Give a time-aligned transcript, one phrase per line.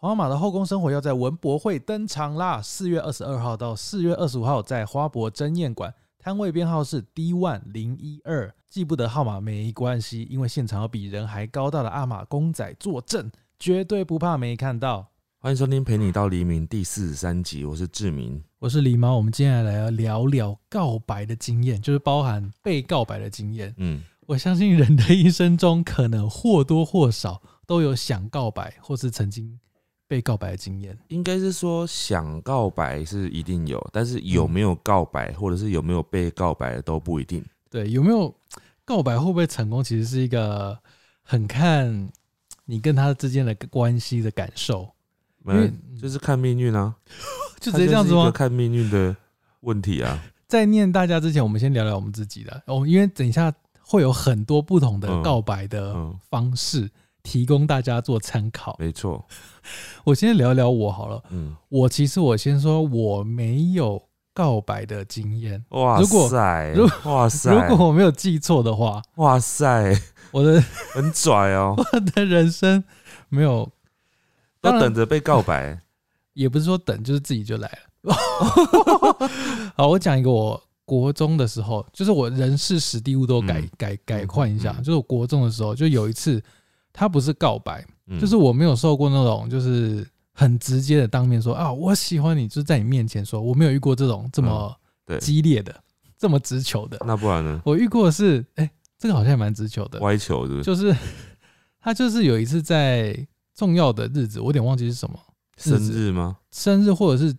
[0.00, 2.62] 皇马的后宫生活要在文博会登场啦！
[2.62, 13.28] 四月二十二号到四月二十五号，在花博争艳馆，摊位编号是 D one 零一二，记不得号码没关系，因为现场有比人还高大的阿玛公仔坐镇，
[13.58, 15.04] 绝对不怕没看到。
[15.40, 18.40] 欢迎收听《陪你到黎明》第四十三集，我是志明。
[18.60, 23.74] 我是狸猫，我们接下来要聊聊告白的经验，就是包含被告白的经验。
[23.78, 29.58] 嗯，我相信人的一生中，可能或多或少都有想告白，或是曾经
[30.08, 30.98] 被告白的经验。
[31.08, 37.44] 应该是说想告白是一定有，但是有没有告白，或者是有没有被告白都不一定。
[37.70, 38.34] 对，有没有
[38.84, 40.76] 告白会不会成功，其实是一个
[41.22, 42.08] 很看
[42.64, 44.90] 你跟他之间的关系的感受，
[45.44, 46.96] 没因为就是看命运啊，
[47.60, 48.30] 就直接这样子吗？
[48.30, 49.14] 看命运的
[49.60, 50.18] 问题啊。
[50.48, 56.90] 在念大家之前，我们先聊聊我们自己的哦，因为等一下会有很多不同的嗯告白的嗯，方式，
[57.28, 58.74] 提供大家做参考。
[58.78, 59.22] 没错。
[60.02, 69.94] 我先聊聊我好了，嗯，我其实我先说我没有告白的经验，哇如果塞，如哇塞，如果我没有记错的话，哇塞，
[70.30, 70.58] 我的
[70.94, 72.82] 很拽哦， 我的人生
[73.28, 73.70] 没有，
[74.62, 75.78] 要等着被告白。
[76.32, 77.68] 也不是说等，就是自己就来
[78.02, 78.14] 了。
[79.76, 83.68] 好，我讲一个我国中的时候，就是我人事史地物都改、嗯。
[83.76, 84.82] 改改换一下，嗯。
[84.84, 86.40] 就是我国中的时候，就有一次，
[86.98, 94.74] 他不是告白，嗯就是我没有受过那种就是很直接的当面说啊我喜欢你，就是在你面前说，我没有遇过这种这么
[95.06, 95.72] 对，激烈的、
[96.18, 96.98] 这么直球的。
[97.06, 97.62] 那不然呢？
[97.64, 98.68] 我遇过的是，哎、
[98.98, 100.64] 这个好像也蛮直球的，歪球是不是？
[100.64, 100.92] 就是
[101.80, 103.16] 他就是有一次在
[103.54, 105.16] 重要的日子，我有点忘记是什么
[105.56, 106.38] 生日吗？
[106.50, 107.32] 生日或者是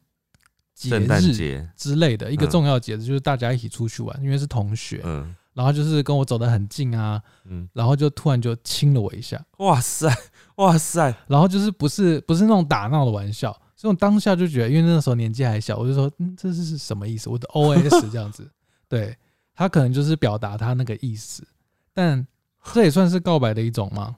[0.74, 1.68] 节日。
[1.76, 10.08] 之类的一个嗯重要节日，就是大家一起出去玩，因为是同学，嗯然后就是跟我走得很近啊，嗯，然后就突然就亲了我一下，哇塞，
[10.58, 17.30] 哇塞，然后就是不是不是那种打闹的玩笑，所以我当下就觉得，因为那时候年纪还小，我就说，嗯，这是是什么意思？
[17.30, 18.50] 我的 O S 这样子，
[18.88, 19.18] 对
[19.54, 21.46] 他可能就是表达他那个意思，
[21.94, 22.26] 但
[22.74, 24.16] 这也算是告白的一种吗？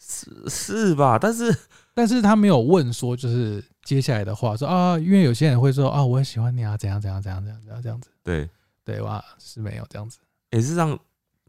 [0.00, 1.18] 是是吧？
[1.18, 1.54] 但是
[1.92, 8.48] 但是他没有问说，就是接下来的话说啊，因为有些人会说啊，我也喜欢你啊，怎样怎样怎样怎样怎样这样子，对，
[8.84, 10.18] 对哇，是没有这样子，
[10.50, 10.98] 也是让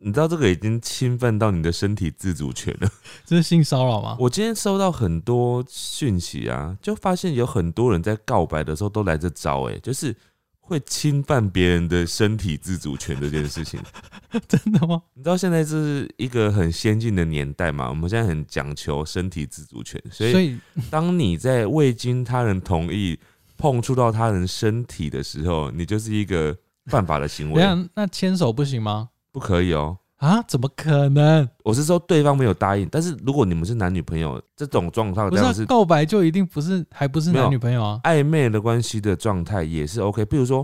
[0.01, 2.89] 你知道这个已经侵犯到你的身体自主权了。
[3.25, 4.15] 这是性骚扰吗？
[4.19, 10.15] 我今天收到很多讯息啊，就发现有很多人在告白的时候都来这招，哎，就是
[10.59, 13.79] 会侵犯别人的身体自主权这件事情。
[14.47, 15.01] 真的吗？
[15.16, 17.89] 你知道现在这是一个很先进的年代嘛？
[17.89, 20.57] 我们现在很讲求身体自主权，所以
[20.89, 23.19] 当你在未经他人同意
[23.57, 26.55] 碰触到他人身体的时候，你就是一个
[26.89, 27.63] 犯法的行为，
[27.94, 29.09] 那牵手不行吗？
[29.31, 29.97] 不可以哦。
[30.17, 31.47] 啊，怎么可能？
[31.63, 38.01] 我是说对方没有答应，但是如果你们是男女朋友，这种状况不是、告白就一定不是，还不是男女朋友啊？
[38.03, 40.25] 暧昧的关系的状态也是 OK。
[40.25, 40.61] 比如说，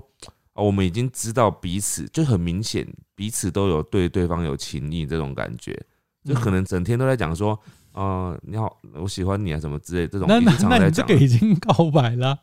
[0.55, 2.85] 啊，我们已经知道彼此就很明显，
[3.15, 5.81] 彼此都有对对方有情意这种感觉，
[6.25, 7.57] 就可能整天都在讲说，
[7.93, 11.15] 呃，你好，我喜欢你啊什么之类这种，那那那你这个。
[11.15, 12.37] 已经告白了，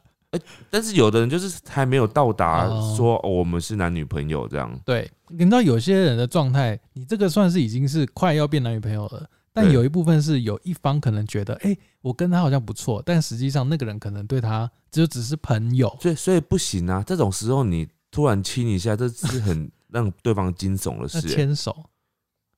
[0.70, 4.80] 但是有的人就是还没有到达哦说、哦我们是男女朋友这样。
[4.84, 21.34] 对，你知道有些人的状态，你这个算是已经是快要变男女朋友了，但有一部分是有一方可能觉得，哎、我跟他好像不错，但实际上那个人可能对他就只是朋友，所以所以不行啊，这种时候你突然亲一下，这是很 让对方惊悚的事、欸。
[21.34, 21.76] 牵手，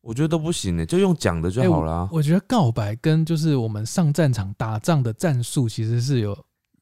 [0.00, 2.08] 我觉得都不行呢、欸就用讲的就哎好了啊。
[2.12, 6.38] 我觉得告白跟就是我们上战场打仗的战术其实是有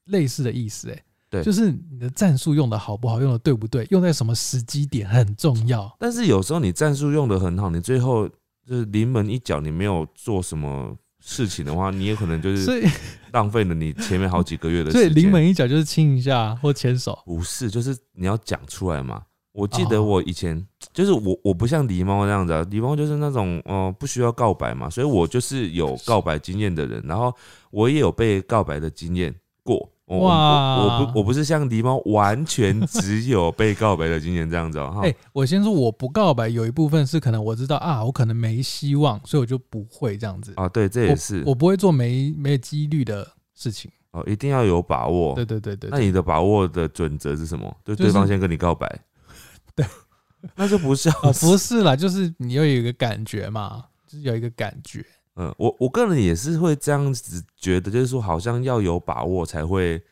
[0.06, 5.94] 类似的意思、哎，对就是你的战术用的好不好，用的对不对，用在什么时机点很重要。
[5.98, 8.28] 但是有时候你战术用的很好，你最后
[8.66, 12.82] 就是临门一脚，你没有做什么事情的话，你也可能就是
[13.32, 15.02] 浪费了你前面好几个月的时间。
[15.02, 17.19] 所以临门一脚就是亲一下或牵手。
[17.24, 19.22] 不是，就是你要讲出来嘛。
[19.52, 27.31] 我记得哦我以前、就是我我不像狸猫那样子、啊，狸猫就是那种呃不需要告白嘛，所以我就是有告白经验的人，然后
[27.70, 29.91] 我也有被告白的经验过。
[30.05, 40.53] 我我哇我我不我不是像狸猫完全 只有被告白的经验这样子哦、哈哎、我先说我不告白，有一部分是可能我知道啊，我可能没希望，所以我就不会这样子。
[40.56, 43.91] 啊，对，这也是我我不会做没没几率的事情。
[44.11, 45.35] 哦，一定要有把握。
[45.35, 47.75] 对对对对那你的把握的准则是什么？
[47.82, 49.00] 就就是对方先跟你告白，
[49.75, 49.87] 对，
[50.56, 55.03] 那就不是哦，不是啦，就是你要有一个感觉嘛，就是有一个感觉。
[55.37, 60.02] 嗯，我我个人也是会这样子觉得，就是说好像要有把握才会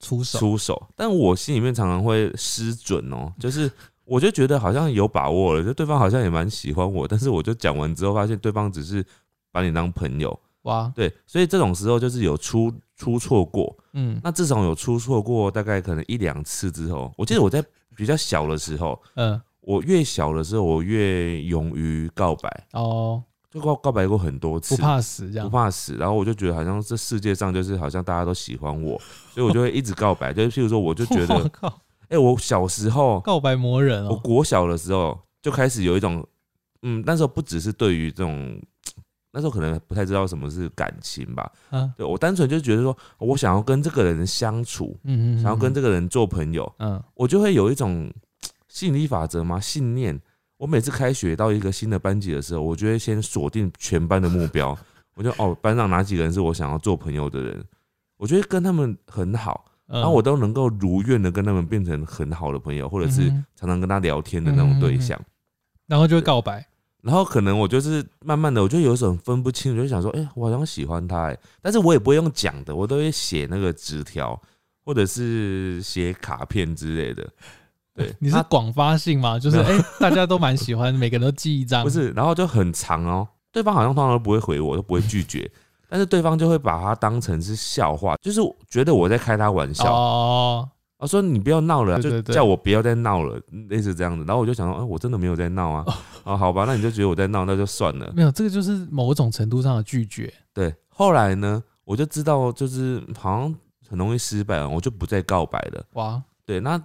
[0.00, 3.70] 出手，出手，但我心里面常常会失准哦，就是
[4.04, 9.04] 我就觉得好像有把握了，就对方好像也蛮喜欢我，但是我就讲完之后发现对方只是
[9.50, 13.74] 把你当朋友，哇，对，所以这种时候就是有出出错过。
[13.94, 14.20] 嗯。
[14.22, 17.64] 那自从有出错过大概可能一两次之后，我记得我在
[17.96, 19.40] 比较小的时候，嗯。
[19.62, 23.20] 我越小的时候，我越勇于告白，哦，
[23.56, 25.56] 就告告白过很多次，不怕死这样不。
[25.56, 25.94] 怕死。
[25.94, 29.00] 然后我就觉得好像这世界上就是好像大家都喜欢我，
[29.32, 30.32] 所以我就会一直告白。
[30.32, 36.24] 就是譬如说，我就觉得， 靠，哎、我小时候，告白魔人我哦，国小的时候就开始有一种，
[36.82, 38.60] 嗯，那时候不只是对于这种。
[39.32, 48.10] 那时候可能不太知道什么是感情吧，嗯对我单纯就觉得说，我想要跟这个人相处，嗯嗯，想要跟这这个人做朋友，嗯我就会有一种
[48.68, 50.18] 吸引力法则嘛，信念。
[50.56, 54.76] 我每次开学到一个新的班级的时候，我就会先锁定全班的目标。
[55.16, 57.64] 我就哦，班上哪几个人是我想要做朋友的人，
[58.18, 65.18] 我觉得跟他们很好，嗯，然后我都能够如愿的跟他们变成很好的朋友，或者是常常跟他聊天的那种对象。
[65.86, 66.66] 然后就会告白，
[67.00, 74.38] 然后可能我就是慢慢的，我就有一种分不清，我就想说，哎、我好像喜欢他，哎，但是我也不会用讲的，我都会写那个纸条，
[74.84, 77.26] 或者是写卡片之类的。
[77.96, 79.38] 对， 你是广发性吗？
[79.38, 83.26] 就是哎、大家都蛮喜欢， 每个人都寄一张，不是，然后就很长哦。
[83.50, 85.50] 对方好像通常都不会回我，都不会拒绝，
[85.88, 89.90] 但是对方就会把它当成是笑话，就是觉得我在开他玩笑。
[89.90, 93.40] 哦，我说你不要闹了，就叫我不要再闹了，
[93.70, 94.24] 类似这样子。
[94.26, 95.84] 然后我就想说，哎、我真的没有在闹啊。
[96.24, 98.12] 哦，好吧，那你就觉得我在闹，那就算了。
[98.14, 100.32] 没有，这个就是某种程度上的拒绝。
[100.52, 103.54] 对，后来呢，我就知道就是好像
[103.88, 105.84] 很容易失败，我就不再告白了。
[105.94, 106.78] 哇，对，那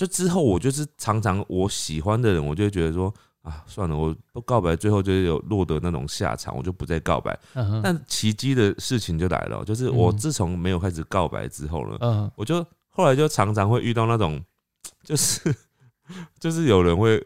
[0.00, 3.12] 就之后我就是常常我喜欢的人，我就会觉得说
[3.42, 7.38] 啊，算了，我不告白，最后就是有落得那种下场，我就不再告白。
[7.82, 10.16] 但奇迹的事情就来了，就是我嗯。
[10.16, 14.42] 自从没有开始告白之后呢，嗯，我就后来就常常会遇到那种，
[15.04, 15.54] 就是
[16.40, 17.18] 就是有人会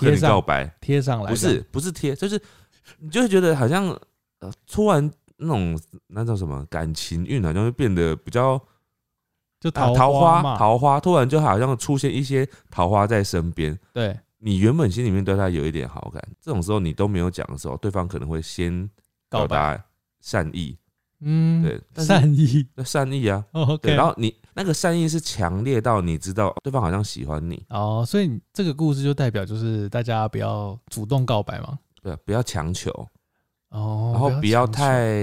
[0.00, 2.40] 跟你贴告白，贴上来不是不是贴，就是
[3.00, 3.88] 你就会觉得好像
[4.38, 5.76] 呃突然那种
[6.06, 8.64] 那叫什么感情运好像会变得比较
[9.62, 13.78] 就啊桃桃花，桃花，突然就好像出现一些桃花在身边。
[13.92, 18.90] 对，你原本心里面对他有一点好感，这种时候你都没有讲的时候，对方可能会先
[19.30, 19.84] 告表达
[20.20, 20.76] 善意，
[21.20, 22.66] 嗯，对善意。
[22.74, 32.90] 那善意啊，，，OK，然后你那个善意是强烈到你知道对方好像喜欢你，哦，所以你这个故事就代表就是大家不要主动告白嘛，对，不要强求，
[33.68, 35.14] 哦，然后不要太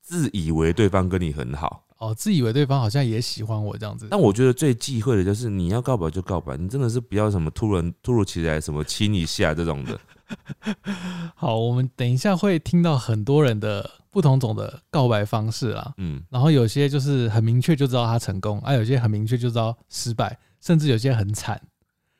[0.00, 1.84] 自以为对方跟你很好。
[2.02, 10.00] 哦，自以为对方好像也喜欢我这样子，但我觉得最忌讳的就是你要告白就告白，你真的是不要什么突然突如其来什么亲一下这种的。
[11.36, 21.60] 好，我们等一下会听到很多人的不同种的告白方式啦，嗯，然后有些就是很明确就知道他成功，啊，有些很明确就知道失败，甚至有些很惨，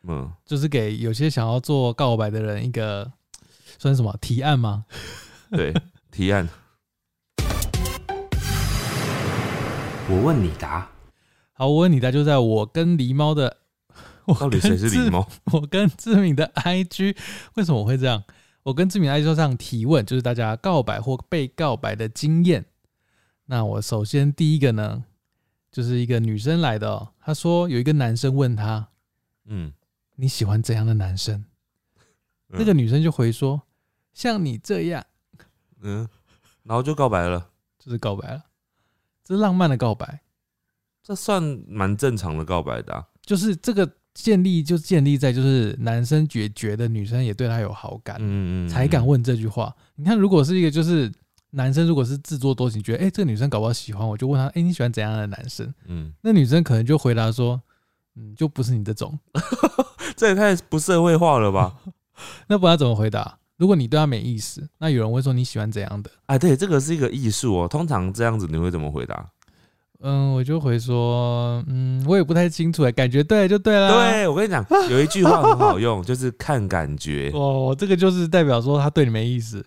[0.06, 3.10] 嗯，就是给有些想要做告白的人一个
[3.78, 4.84] 算什么提案吗？
[5.50, 5.74] 对，
[6.12, 6.48] 提案。
[10.12, 10.86] 我问你答。
[11.54, 13.56] 好，我问你，答就在我跟狸猫的，
[14.26, 15.26] 我到底谁是狸猫？
[15.54, 17.16] 我跟志敏的 IG
[17.54, 18.22] 为什么我会这样？
[18.62, 22.66] 我跟志敏 IG 上提问，就是大家告白或被告白的经验。
[23.46, 25.02] 那我首先第一个呢，
[25.70, 28.88] 就是一个女生来的、哦，她说有一个男生问她
[29.46, 29.72] 嗯，
[30.16, 31.36] 你喜欢怎样的男生？
[31.38, 31.46] 嗯
[32.58, 33.62] 那个女生就回说
[34.12, 35.02] 像你这样，
[35.80, 36.06] 嗯，
[36.64, 38.44] 然后就告白了，就是告白了，
[39.24, 40.20] 这是浪漫的告白，
[41.02, 43.04] 这算蛮正常的告白的、啊。
[43.24, 49.74] 就是这个建立就建立在就是男生觉觉得女生也对他有好感，嗯嗯，才敢问这句话。
[49.94, 51.10] 你看，如果是一个就是
[51.50, 55.72] 男生，如果是自作多情，觉得哎、诶这个女生搞不好喜欢我，就问他，哎、你喜欢怎样的男生？
[55.86, 57.62] 嗯，那女生可能就回答说，
[58.16, 59.18] 嗯，就不是你这种。
[60.16, 61.76] 这也太不社会化了吧？
[62.48, 63.38] 那不然怎么回答？
[63.62, 66.10] 如果你对他没意思，那有人会说你喜欢怎样的？
[66.26, 67.68] 哎，对，这个是一个艺术哦。
[67.68, 69.24] 通常这样子你会怎么回答？
[70.00, 79.64] 嗯，我就回说，嗯，我也不太清楚哎，感觉对就对了。，对我跟你讲， 有一句话很好用，就是看感觉，哦，这个就是代表说他对你没意思，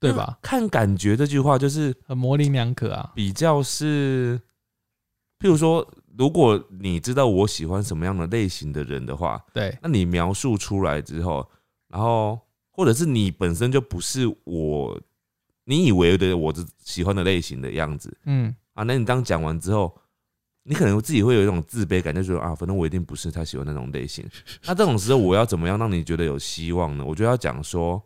[0.00, 0.36] 对吧？
[0.42, 3.12] 看感觉这句话就是很模棱两可啊。
[3.14, 4.36] 比较是，
[5.38, 5.86] 譬如说，
[6.18, 11.48] 如果你知道我喜欢什么样的类型的人的话，对，那你描述出来之后，
[11.88, 12.36] 然后
[12.76, 15.00] 或者是你本身就不是我
[15.64, 19.98] 你以为的我的喜欢的类型的样子嗯，啊，那你当讲完之后，
[20.62, 24.24] 你可能自己会有一种自卑感，就觉得啊，反正我一定不是他喜欢那种类型。
[24.66, 27.04] 那这种时候，我要怎么样让你觉得有希望呢？
[27.04, 28.02] 我就要讲说。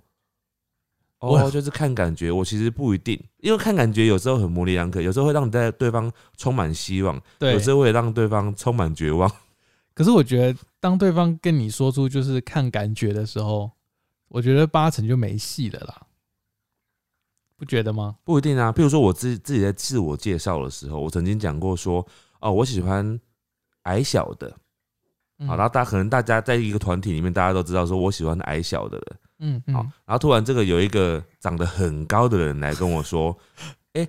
[1.19, 7.59] 哦，就是看感觉，我其实不一定，因为看感觉有时候很模棱两可，有时候会让你在对方充满希望，对有。
[7.59, 9.31] 时候会让对方充满绝望。
[9.93, 13.71] 可是我觉得，当对方跟你说出就是看感觉的时候，
[14.31, 16.07] 我觉得八成就没戏了啦。
[17.57, 18.17] 不觉得吗？
[18.25, 18.73] 不一定啊。
[18.73, 22.07] 譬如说我自自己在自我介绍的时候，我曾经讲过说，
[22.41, 23.21] 哦，我喜欢
[23.83, 24.57] 矮小的。
[25.41, 29.07] 嗯好，然后大家可能大家在一个团体里面，大家都知道说我喜欢矮小的人。
[29.13, 33.37] 好嗯好，，然后突然这个有一个长得很高的人来跟我说，
[33.95, 34.07] 哎、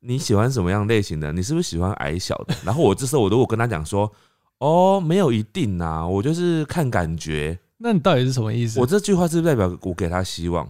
[0.00, 1.32] 你喜欢什么样类型的？
[1.32, 2.54] 你是不是喜欢矮小的？
[2.64, 4.10] 然后我这时候我如果跟他讲说，
[4.58, 7.58] 哦，没有一定啊，我就是看感觉。
[7.78, 8.78] 那你到底是什么意思？
[8.80, 10.68] 我这句话是代表我给他希望？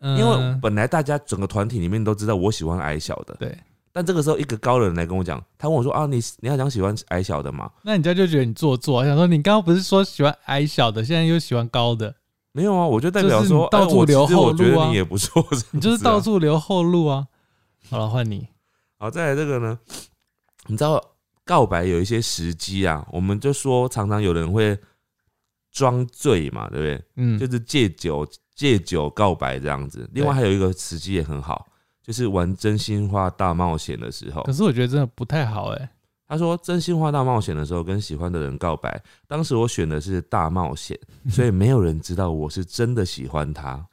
[0.00, 3.58] 嗯因为本来大家整个团体里面都知道我喜欢矮小的，对，
[3.92, 7.70] 但这个时候一个高人来跟我讲，他问我说啊，你你要讲喜欢矮小的吗？
[7.82, 12.14] 那人家就觉得你做作，想说你刚刚不是说喜欢矮小的，现在又喜欢高的，
[12.52, 17.26] 没有啊，我就代表就是说，到处留后我觉路啊得你也不错，你就是到处留后路啊。
[17.88, 18.46] 好了，换你。
[18.98, 19.78] 好，再来这个呢，
[20.66, 21.02] 你知道
[21.44, 24.78] 告白有一些时机啊，我们就说常常有人会
[25.76, 27.04] 装醉嘛，对不对？
[27.16, 30.08] 嗯，就是借酒借酒告白这样子。
[30.14, 31.66] 另外还有一个时机也很好，
[32.02, 34.52] 就是玩真心话大冒险的时候可。
[34.54, 35.90] 是我觉得真的不太好哎、
[36.26, 43.86] 他说真心话大冒险的时候跟喜欢的人告白，当时我选的是大冒险， 所以没有人知道我是真的喜欢他。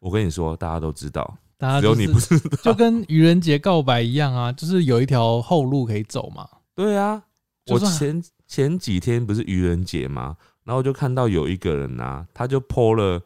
[0.00, 1.22] 我跟你说，大家都知道，
[1.60, 2.56] 只有大家就是你不知道。
[2.64, 6.48] 就跟愚人节告白一样啊，就是有一条后路可以走嘛。
[6.74, 7.22] 对啊，
[7.68, 10.36] 我前前几天不是愚人节吗？
[10.64, 13.22] 然后就看到有一个人啊，他就 PO 了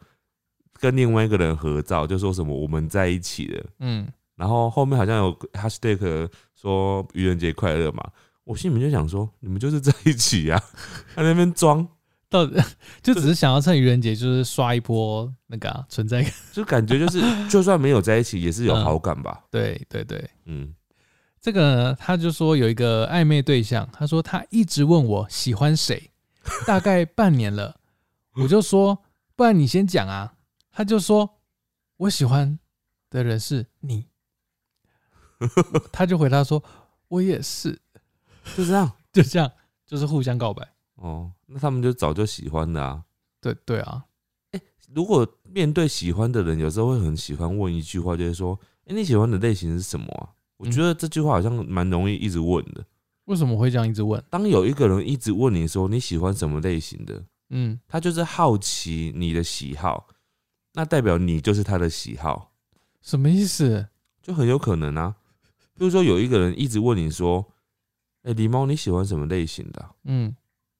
[0.79, 8.03] 跟另外一个人合照，就说什么我们在一起了，嗯，然后后面好像有 hashtag 说愚人节快乐嘛。
[8.45, 10.59] 我心里面就想说，你们就是在一起呀、
[11.13, 11.87] 他 在那边装，
[12.29, 12.59] 到底
[13.03, 16.31] 就只是想要趁愚人节就是刷一波那个、啊、存在感。
[16.51, 19.43] 就感觉就是就算没有在一起，也是有好感吧。
[19.51, 20.73] 对对对，嗯，
[21.39, 26.09] 这个呢，他就说有一个暧昧对象，他说他一直问我喜欢谁，
[26.65, 27.79] 大概半年了，
[28.35, 29.03] 我就说
[29.35, 30.35] 不然你先讲啊，
[30.71, 31.39] 他就说
[31.97, 32.59] 我喜欢
[33.09, 34.07] 的人是你，
[35.91, 36.63] 他就回答说
[37.07, 37.79] 我也是，
[38.55, 38.91] 就这样。
[39.11, 39.51] 就这样，
[39.87, 40.71] 就是互相告白。
[40.97, 43.03] 哦，那他们就早就喜欢了啊。
[43.41, 44.05] 对对啊，
[44.93, 52.85] 如果面对喜欢的人，有时候会很喜欢问一句话，就是说：“哎、你喜欢的类型是什么啊？”我觉得这句话好像蛮容易一直问的。
[53.29, 54.21] 为什么会这样一直问？
[54.27, 60.07] 当有一个人一直问你说你喜欢什么类型的，嗯，他就是好奇你的喜好，
[60.73, 62.51] 那代表你就是他的喜好，
[63.03, 63.87] 什么意思？
[64.19, 65.15] 就很有可能啊。
[65.75, 67.45] 比如说有一个人一直问你说
[68.25, 70.35] ：“哎、狸猫你喜欢什么类型的啊、嗯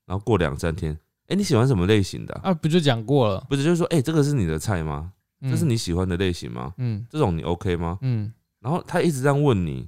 [0.07, 3.45] 然后过两三天，哎、你喜欢什么类型的啊、啊，不就讲过了？
[3.47, 5.13] 不是，就是说，哎、这个是你的菜吗？
[5.41, 6.73] 嗯这是你喜欢的类型吗？
[6.77, 7.99] 嗯这种你 OK 吗？
[8.01, 9.87] 嗯，然后他一直这样问你，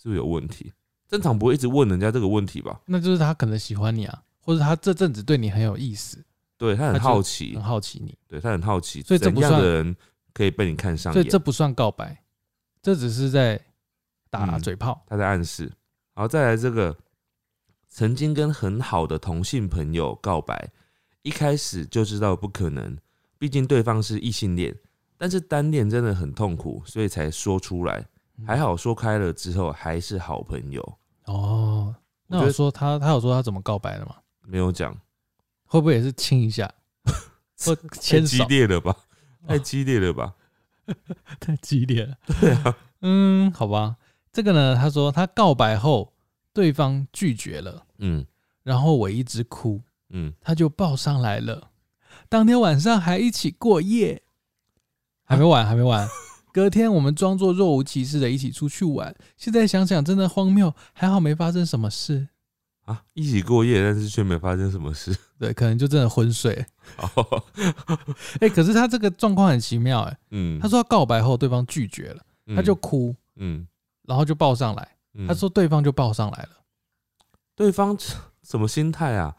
[0.00, 0.72] 是不是有问题？
[1.08, 2.80] 正常不会一直问人家这个问题吧？
[2.86, 6.22] 那就是他可能喜欢你啊，或者他这阵子对你很有意思，
[6.58, 9.96] 对他很好奇很，好奇你，对他很好奇，所以这怎样的人
[10.34, 11.14] 可以被你看上眼？
[11.14, 12.22] 所以这不算告白，
[12.82, 13.58] 这只是在
[14.28, 15.02] 打嗯嘴炮。
[15.06, 15.72] 他在暗示。
[16.14, 16.96] 好，再来这个，
[17.88, 20.70] 曾经跟很好的同性朋友告白，
[21.22, 22.98] 一开始就知道不可能，
[23.38, 24.76] 毕竟对方是异性恋，
[25.16, 28.04] 但是单恋真的很痛苦，所以才说出来。
[28.46, 31.94] 还好说开了之后还是好朋友，哦，
[32.26, 34.16] 那我说他他有说他怎么告白的吗？
[34.46, 34.96] 没有讲，
[35.66, 36.72] 会不会也是亲一下
[37.58, 38.44] 或太激牵手？
[38.46, 38.96] 烈了吧？
[39.46, 40.34] 太哦激烈了吧？
[41.40, 42.16] 太激烈了。
[42.40, 43.96] 对啊，嗯，好吧。
[44.32, 46.12] 这个呢，他说他告白后，
[46.52, 48.24] 对方拒绝了，嗯
[48.62, 51.70] 然后我一直哭，嗯，他就抱上来了。
[52.28, 54.22] 当天晚上还一起过夜，
[55.24, 56.06] 还没完，还没完。
[56.52, 59.14] 隔天我们装作若无其事的一起出去玩。
[59.36, 62.28] 现在想想真的荒谬，还好没发生什么事。
[62.84, 65.14] 啊，一起过夜，但是却没发生什么事。
[65.38, 66.64] 对，可能就真的昏睡。
[66.96, 67.44] 哦，
[68.40, 73.66] 哎、可是他这个状况很奇妙、哎，嗯，他说他告白后对方拒绝了，嗯他就哭，嗯，
[74.04, 74.88] 然后就抱上来。
[75.14, 76.50] 嗯他说对方就抱上来了，
[77.54, 77.96] 对方
[78.42, 79.34] 什么心态啊？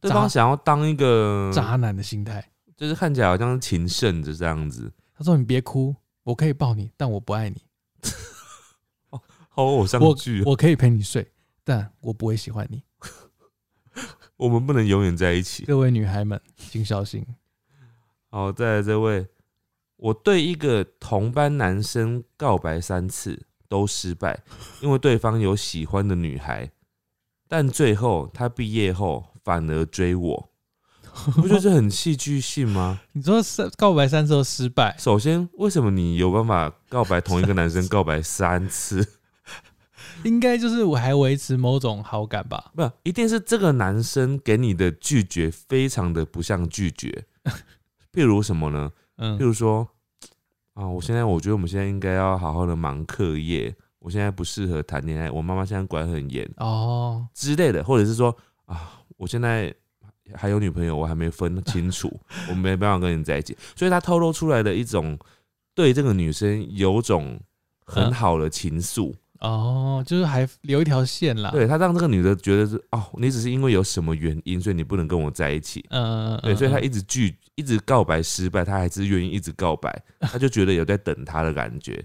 [0.00, 2.44] 对方想要当一个渣男的心态。
[2.76, 5.94] 就是看起来好像是情圣的这样子，他说你别哭，
[6.24, 7.62] 我可以抱你，但我不爱你。
[9.48, 10.44] 好偶像我剧哦。
[10.46, 11.30] 我可以陪你睡，
[11.64, 12.82] 但我不会喜欢你。
[14.36, 15.64] 我们不能永远在一起。
[15.64, 17.26] 各位女孩们，请小心。
[18.30, 19.26] 好，再来这位，
[19.96, 24.42] 我对一个同班男生告白三次都失败，
[24.80, 26.70] 因为对方有喜欢的女孩，
[27.46, 30.51] 但最后他毕业后反而追我，
[31.36, 33.00] 不觉得这很戏剧性吗？
[33.12, 39.06] 你说三告白三次都失败，首先，为什么你有办法告白同一个男生告白三次？
[40.24, 42.70] 应该就是我还维持某种好感吧？
[42.74, 47.24] 不，一定是这个男生给你的拒绝非常的不像拒绝。
[48.12, 48.90] 譬如什么呢？
[49.16, 49.88] 嗯譬，如说，
[50.74, 59.74] 啊，我现在我觉得我们现在应该要好好的忙课业，我现在不适合谈恋爱，我妈妈现在管很严哦，之类的，或者是说啊，我现在
[60.34, 62.08] 还有女朋友，我还没分清楚，
[62.48, 65.18] 我没办法跟你在一起，所以他透露出来的一种
[65.74, 67.38] 对这个女生有种
[67.84, 71.50] 很嗯好的情愫，哦，就是还留一条线啦。
[71.50, 75.84] 对他让这个女的觉得是哦，你只是因为有什么原因，所以你不能跟我在一起。
[75.90, 82.02] 嗯，嗯，对，所以他嗯一直拒，一直告白失败，他还是愿意一直告白， 他就觉得有在等他的感觉。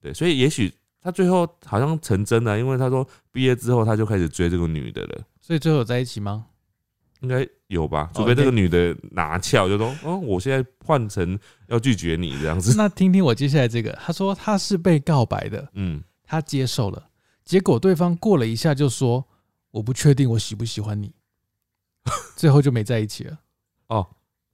[0.00, 6.46] 对，所以也许他最后好像成真了，因为他说毕业之后他就开始追这个女的了，所以最后有在一起吗？
[7.20, 8.10] 应该有吧？
[8.14, 12.74] 哦除非这个女的拿翘，就说哦，我现在换成要拒绝你这样子。
[12.76, 17.08] 那听听我接下来这个，他说他是被告白的，嗯，他接受了，
[17.44, 19.26] 结果对方过了一下就说
[19.70, 21.12] 我不确定我喜不喜欢你，
[22.36, 23.38] 最后就没在一起了。
[23.88, 24.06] 哦，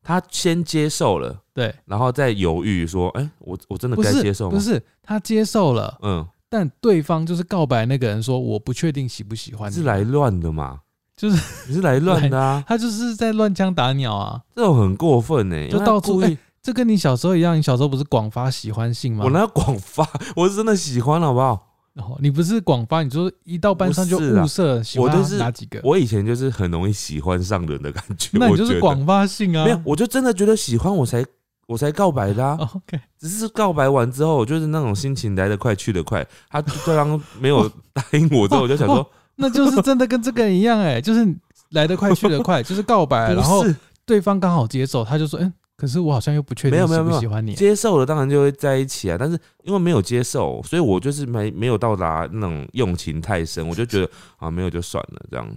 [0.02, 4.56] 他先接受了，对，然后再犹豫说，哎、我我真的该接受吗？
[4.56, 10.80] 不，是他接受了，嗯，但对方就是告白那个人说我不确定喜不喜欢你，是来乱的嘛？
[11.16, 14.40] 就是你是来乱的啊， 他就是在乱枪打鸟啊。
[14.54, 16.22] 这种很过分呢、就到处
[16.62, 19.24] 这跟你小时候一样，你小时候不是广发喜欢信吗？
[19.24, 20.06] 我哪有广发？
[20.34, 21.62] 我是真的喜欢，好不好？
[21.94, 25.80] 哦，你不是广发，你说一到班上就物色喜欢我就是哪几个？
[25.82, 28.30] 我以前就是很容易喜欢上人的感觉。
[28.38, 29.64] 那你我就是广发信啊。
[29.64, 31.24] 没有，我就真的觉得喜欢，我才
[31.66, 32.56] 我才告白的啊。
[32.60, 36.26] 哦 OK，只是告白完之后，我就是那种心情来得快去得快。
[36.50, 41.26] 他对方没有答应我之后，我就想说，那就是真的跟这个人一样哎、就是
[41.70, 43.64] 来得快去得快，就是告白， 然后
[44.04, 47.54] 对方刚好接受，他就说，嗯，可是我好像又不确定喜没有没有没有不喜欢你。
[47.54, 49.16] 接受了，当然就会在一起啊。
[49.18, 55.48] 但是因为没有接受，所以我就是没没有到达那种用情太深，我就觉得啊，没有就算了，这样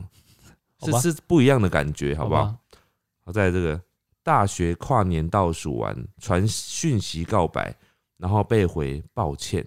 [1.01, 2.53] 是是不一样的感觉，好不好？
[3.23, 3.79] 好，在这个
[4.23, 7.73] 大学跨年倒数完，传讯息告白，
[8.17, 9.65] 然后被回抱歉，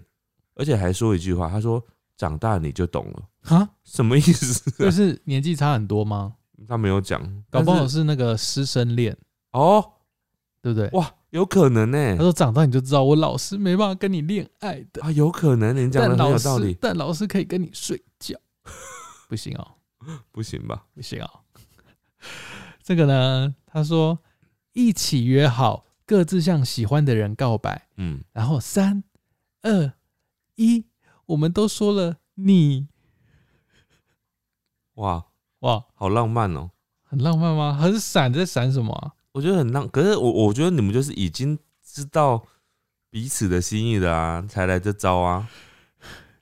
[0.57, 1.83] 而且还说一句话，他说
[2.23, 3.57] ：“长大你就懂了。
[3.57, 4.89] 啊，”什么意思、就？
[4.93, 6.35] 是年纪差很多吗？
[6.69, 9.17] 他没有讲，搞不好是是那个师生恋，
[9.51, 9.85] 哦，
[10.61, 10.89] 对不对？
[10.93, 18.39] 哇，有可能呢、他说长大你就知道，我老师没办法跟你恋爱的，啊，有可能，你讲的很有道理，但老师可以跟你睡觉，
[19.29, 19.67] 不行哦。
[20.31, 20.85] 不行吧？
[20.95, 21.31] 不行啊、
[22.83, 24.19] 这个呢，他说
[24.73, 29.05] 一起约好各自向喜欢的人告白，嗯，然后三
[29.63, 29.93] 二
[30.57, 30.85] 一，
[31.27, 32.89] 我们都说了你，
[34.95, 35.25] 哇，
[35.61, 36.71] 哇，好浪漫哦、
[37.03, 37.73] 很浪漫吗？
[37.75, 42.45] 很闪在闪什么啊、我觉得很浪，可是我我觉得你们就是已经知道
[43.11, 45.49] 彼此的心意了啊，才来这招啊。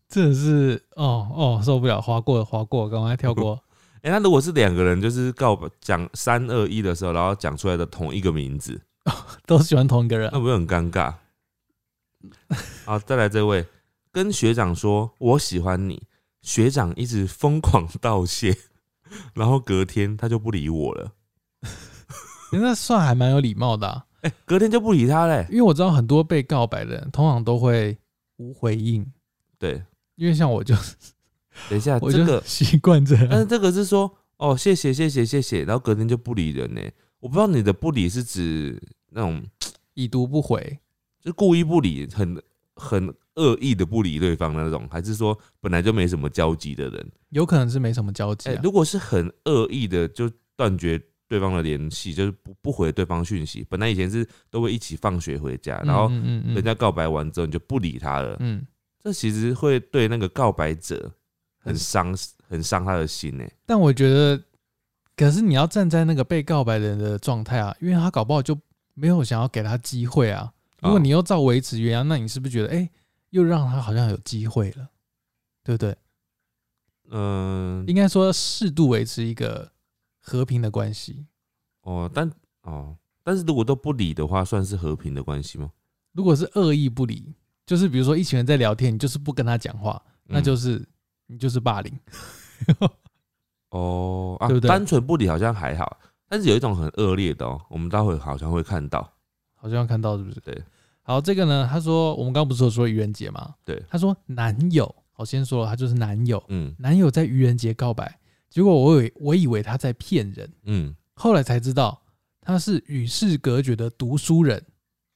[0.09, 3.63] 真的是哦哦受不了，划过划过，赶快跳过。
[4.03, 8.81] 哎、那如果是两个人，就是告白讲三二一的时候，然后讲出来的同一个名字，
[9.47, 11.15] 都喜欢同一个人那，不是很尴尬？
[12.87, 13.67] 好，再来这位，
[14.13, 16.03] 跟学长说我喜欢你，
[16.43, 18.57] 学长一直疯狂道谢，
[19.35, 21.13] 然后隔天他就不理我了，
[22.53, 25.47] 那算还蛮有礼貌的、啊，哎、隔天就不理他嘞。
[25.51, 27.97] 因为我知道很多被告白的人通常都会
[28.37, 29.07] 无回应，
[29.59, 29.83] 对，
[30.17, 30.75] 因为像我就
[31.71, 33.29] 等一下，这个，习惯这样。
[33.31, 36.81] 但是这个是说哦，谢谢谢谢谢谢，然后隔天就不理人呢。
[37.21, 39.45] 我不知道你的不理是指那种
[39.95, 40.81] 已读不回，
[41.23, 42.43] 就故意不理，很
[42.81, 47.13] 很恶意的不理对方的那种，还是说本来就没什么交集的人？
[47.29, 48.51] 有可能是没什么交集。
[48.63, 53.65] 如果是很恶意的，就断绝对方的联系，就是不不回对方讯息。
[53.69, 58.67] 本来以前是都会一起放学回家，然后人家告白完之后你就不理他了，嗯，
[59.05, 61.13] 这其实会对那个告白者
[61.59, 62.17] 很伤，
[62.49, 63.45] 很伤他的心呢。
[63.65, 64.43] 但我觉得，
[65.17, 68.59] 可是你要站在那个被告白的人的状态啊，因为他搞不好就
[68.95, 70.53] 没有想要给他机会啊。
[70.83, 72.91] 如果哦你又照维持原样，那你是不是觉得，哎、
[73.31, 74.89] 又让他好像有机会了，
[75.63, 75.97] 对不对？
[77.13, 79.73] 嗯、应该说适度维持一个
[80.21, 81.27] 和平的关系。
[81.83, 82.31] 哦，但
[82.63, 85.73] 哦，但是如果都不理的话，算是和平的关系吗？
[86.13, 87.35] 如果是恶意不理，
[87.67, 90.87] 就是比如说一群人在聊天，你就是不跟他讲话，那嗯就是
[91.27, 91.99] 你就是霸凌。
[93.71, 99.13] 哦啊，对不对单纯不理好像还好，但是有一种很恶劣的哦，我们待会好像会看到。
[99.61, 100.41] 好像看到是不是？
[100.41, 100.63] 对。
[101.03, 103.55] 好，这个呢，他说我们刚刚不是有说愚人节吗？
[103.65, 103.83] 对。
[103.89, 106.75] 他说男友，我先说了，他就是男友，嗯。
[106.79, 108.19] 男友在愚人节告白，
[108.49, 112.01] 结果我以为我以为他在骗人，嗯，后来才知道
[112.41, 114.65] 他是与世隔绝的读书人，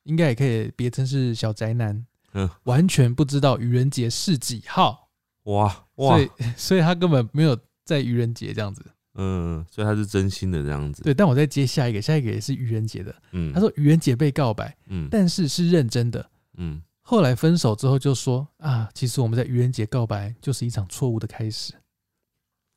[0.02, 2.48] 应该也可以别称是小宅男，嗯。
[2.64, 5.09] 完全不知道愚人节是几号，
[5.44, 6.16] 哇哇。
[6.16, 8.85] 所，以 所以他根本没有在愚人节这样子。
[9.14, 11.03] 嗯，所以他是真心的这样子。
[11.03, 13.14] 对，但我再接下一个，下一个也是愚人节的。
[13.33, 16.29] 嗯，他说愚人节被告白，嗯但是是认真的。
[16.57, 21.72] 嗯，后来分手之后就说啊，其实我们在愚人节告白就是一场错误的开始，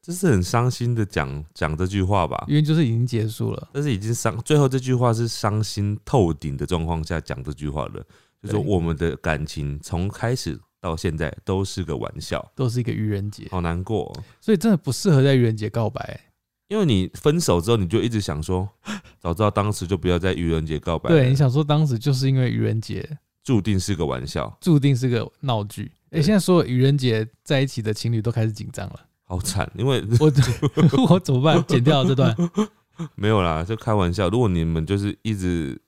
[0.02, 2.45] 这是很伤心的讲讲这句话吧？
[2.47, 3.69] 因为就是已经结束了。
[3.73, 8.06] 但是已经伤，最后这句话是伤心透顶的状况下讲这句话了，
[8.43, 16.19] 就说我们的感情从开始到现在都是个玩笑，都是一个愚人节，好难过哦、所以真的不适合在愚人节告白。
[16.67, 18.67] 因为你分手之后，你就一直想说，
[19.19, 25.91] 早知道当时就不要在愚人节告白了，对，你想说当时就是因为愚人节注定是个玩笑，注定是个闹剧。
[26.10, 29.69] 哎、对现在所有愚人节在一起的情侣都开始紧张了，好惨。
[29.75, 30.32] 因为我
[31.10, 31.63] 我怎么办？
[31.67, 32.36] 剪掉这段。
[33.15, 34.27] 没有啦，就开玩笑。
[34.30, 35.80] 如果你们就是一直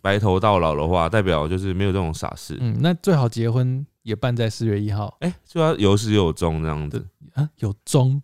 [0.00, 2.56] 白头到老的话，代表就是没有这种傻事。
[2.60, 8.20] 嗯，那最好结婚也办在四月一号哎、就要有始有终这样子，啊，有钟。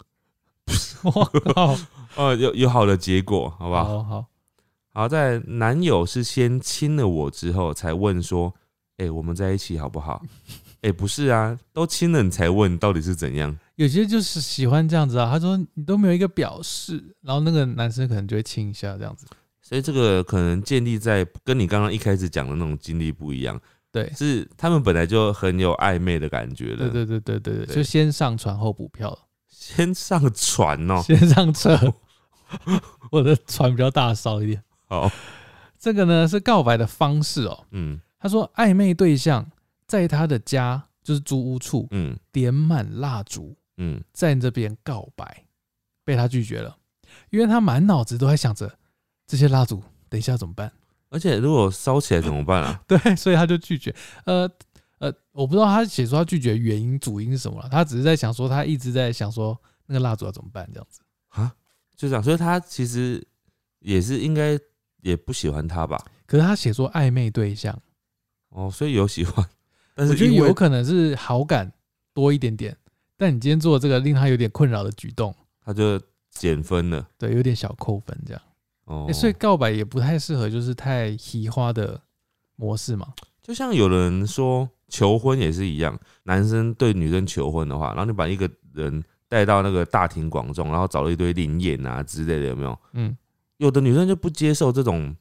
[1.03, 1.77] 我靠，
[2.17, 3.85] 哦， 有有好的结果，好不好？
[3.85, 4.27] 好好，
[4.93, 8.53] 好在男友是先亲了我之后才问说，
[8.99, 10.23] 哎、我们在一起好不好？
[10.83, 13.57] 哎、不是啊，都亲了你才问到底是怎样？
[13.77, 15.31] 有些就是喜欢这样子啊。
[15.31, 19.27] 他说你都没有一个表示，然后那个男生可能就会亲一下这样子。
[19.61, 23.59] 所以这个可能建立在跟你刚刚一开始讲的那种经历不一样，
[23.93, 26.79] 对，是他们本来就很有暧昧的感觉了。
[26.79, 29.17] 对对对对对对，对就先上船后补票，
[29.63, 31.95] 先上船哦、先上车。
[33.13, 34.61] 我的船比较大，少一点。
[34.89, 35.09] 好，
[35.79, 37.65] 这个呢是告白的方式哦。
[37.71, 39.49] 嗯他说暧昧对象
[39.87, 45.45] 在他的家，就是租屋处，嗯点满蜡烛，嗯，在这边告白，
[46.05, 46.77] 被他拒绝了，
[47.31, 48.79] 因为他满脑子都在想着
[49.29, 50.73] 这些蜡烛等一下怎么办。
[51.09, 52.81] 而且如果烧起来怎么办啊？
[52.89, 53.95] 对，所以他就拒绝。
[54.25, 54.51] 呃
[55.03, 61.01] 呃，我不知道他写说他拒绝原因主因是什么了，他只是在想说他一直在想说那个蜡烛要怎么办这样子。
[61.31, 61.53] 啊，
[61.97, 63.21] 就这样，所以他其实
[63.81, 64.57] 也是应该
[65.01, 66.01] 也不喜欢他吧？
[66.25, 67.77] 可是他写说暧昧对象，
[68.51, 69.45] 哦，所以有喜欢，
[69.97, 71.73] 但我觉得有可能是好感
[72.15, 72.77] 多一点点，
[73.17, 75.35] 但你今天做这个令他有点困扰的举动，
[75.65, 77.09] 他就减分了。
[77.19, 78.41] 对，有点小扣分这样。
[78.85, 82.01] 哦，欸所以告白也不太适合，就是太奇花的
[82.55, 83.13] 模式嘛。
[83.43, 92.79] 就像有人说求婚也是一样，男生对女生求婚的话，然后你把一个人带到那个大庭广众，然后找了一堆灵眼啊之类的，有没有？
[92.93, 93.17] 嗯，
[93.57, 95.17] 有的女生就不接受这种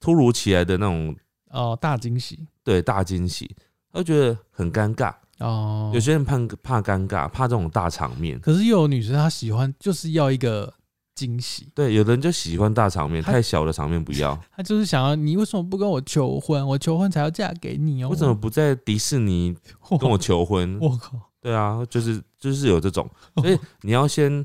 [0.00, 1.14] 突如其来的那种
[1.50, 3.54] 哦，大惊喜对大惊喜，
[3.92, 5.14] 她就觉得很尴尬。
[5.38, 5.90] 哦。
[5.94, 8.40] 有些人怕怕尴尬，怕这种大场面。
[8.40, 10.72] 可是又有女生她喜欢，就是要一个
[11.26, 14.38] 惊喜，对，有的人就喜欢大场面，太小的场面不要。
[14.56, 16.66] 他就是想要你为什么不跟我求婚？
[16.66, 18.08] 我求婚才要嫁给你哦。
[18.08, 19.54] 为什么不在迪士尼
[20.00, 20.76] 跟我求婚？
[20.82, 24.44] 我靠，对啊，就是就是有这种，所以你要先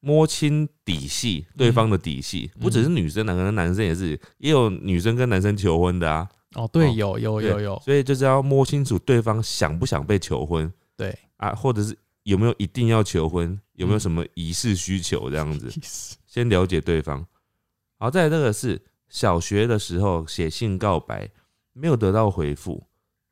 [0.00, 6.28] 摸清底细，对方的底细，嗯不只是女生，可能男生也是，也有女生跟男生求婚的啊。
[6.54, 11.94] 哦，对，哦有有有有，所以就是要摸清楚对方想不想被求婚对，啊，或者是
[12.26, 15.70] 有没有一定要求婚，有没有嗯什么仪式需求这样子，
[16.26, 17.24] 先了解对方。
[17.98, 21.30] 好，再来这个是小学的时候写信告白，
[21.72, 22.88] 没有得到回复，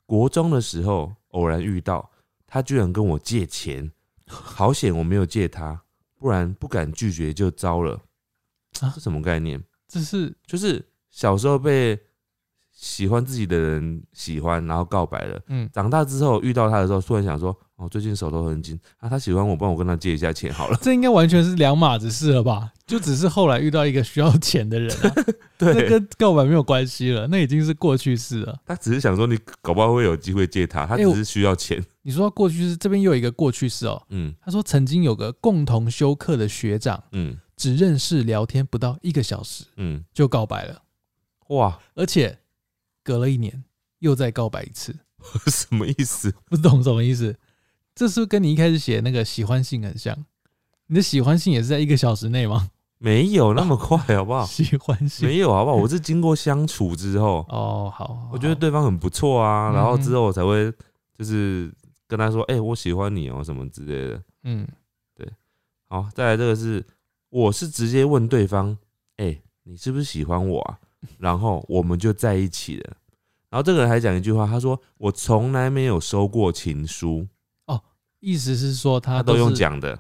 [0.07, 2.09] 国中的时候偶然遇到，
[2.47, 3.91] 他居然跟我借钱，
[4.29, 5.83] 好险我没有借他，
[6.17, 8.01] 不然不敢拒绝就糟了。
[8.81, 9.61] 啊这什么概念？
[9.89, 12.01] 这是就是小时候被
[12.85, 15.41] 喜欢自己的人喜欢，然后告白了。
[15.49, 20.79] 嗯，长大之后遇到他的时候，突然想说，哦，最近手头很紧啊，他喜欢我，帮我跟他借一下钱好了。
[20.83, 22.71] 这应该完全是两码子事了吧？
[22.87, 25.15] 就只是后来遇到一个需要钱的人啊，
[25.61, 28.55] 那对，跟告白没有关系了，那已经是过去式了。
[28.67, 31.83] 他只是想说你搞不好会有机会借他，他只是需要钱。
[32.03, 34.03] 你说到过去式，这边又有一个过去式哦。
[34.11, 40.83] 嗯他说曾经有个共同修课的学长，嗯只认识聊天不到一个小时嗯，就告白了，
[41.49, 42.37] 哇，而且
[43.05, 43.63] 隔了一年
[44.01, 44.97] 又再告白一次，
[45.47, 46.35] 什么意思？
[46.51, 47.37] 不懂什么意思？
[47.95, 50.17] 这是不是跟你一开始写那个喜欢信很像？
[50.87, 52.71] 你的喜欢信也是在一个小时内吗？
[52.99, 54.45] 没有那么快，好不好？
[54.47, 55.77] 喜欢信没有，好不好？
[55.77, 60.73] 我是经过相处之后，哦，好，好我觉得对方很不错啊，嗯然后之后我才会
[61.17, 61.73] 就是
[62.09, 64.23] 跟他说，哎，我喜欢你哦，什么之类的。
[64.45, 64.67] 嗯，
[65.15, 65.27] 对
[65.89, 66.85] 好，再来这个是，
[67.31, 68.77] 我是直接问对方，
[69.17, 70.79] 哎，你是不是喜欢我啊？
[71.19, 72.97] 然后我们就在一起了。
[73.51, 77.27] 然后这个人还讲一句话，他说我从来没有收过情书，
[77.67, 77.81] 哦
[78.21, 79.99] 意思是说他他都用讲的。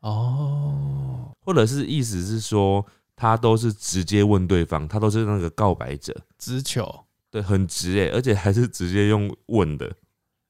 [0.00, 9.92] 哦，或者是意思是说，他都是直接问对方，他都是那个告白者，直球对，很直诶，而且还是直接用问的。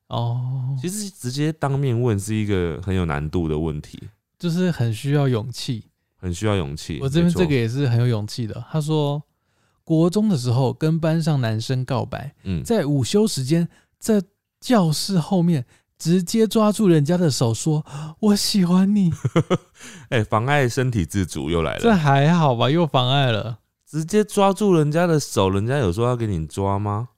[0.06, 4.00] 哦，其实直接当面问是一个很有难度的问题，
[4.38, 5.84] 就是很需要勇气。
[6.16, 6.98] 很需要勇气。
[7.00, 8.62] 我这边这个也是很有勇气的。
[8.70, 9.22] 他说，
[9.90, 14.22] 国中的时候跟班上男生告白，嗯，在午休时间在
[14.60, 15.66] 教室后面
[15.98, 17.84] 直接抓住人家的手说
[18.20, 19.12] ：“我喜欢你。
[20.10, 22.70] 哎、妨碍身体自主又来了”这了，还好吧？
[22.70, 23.58] 又妨碍了。
[23.84, 27.08] 直接抓住人家的手，人家有说要给你抓吗？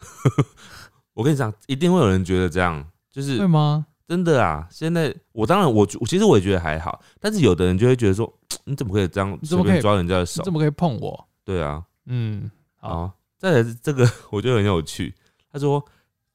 [1.14, 3.86] 我跟你讲，一定会有人觉得这样，就是会吗？
[4.08, 4.66] 真的啊。
[4.70, 8.32] 现在我当然我我其实我也觉得还好，但是有的人就会觉得说，
[8.64, 10.52] 你怎么可以这样你怎么可以随便抓人家的手怎？
[10.52, 11.28] 么可以碰我？
[11.44, 15.14] 对啊，嗯，好，好，再来这个 我觉得很有趣。
[15.52, 15.84] 他说，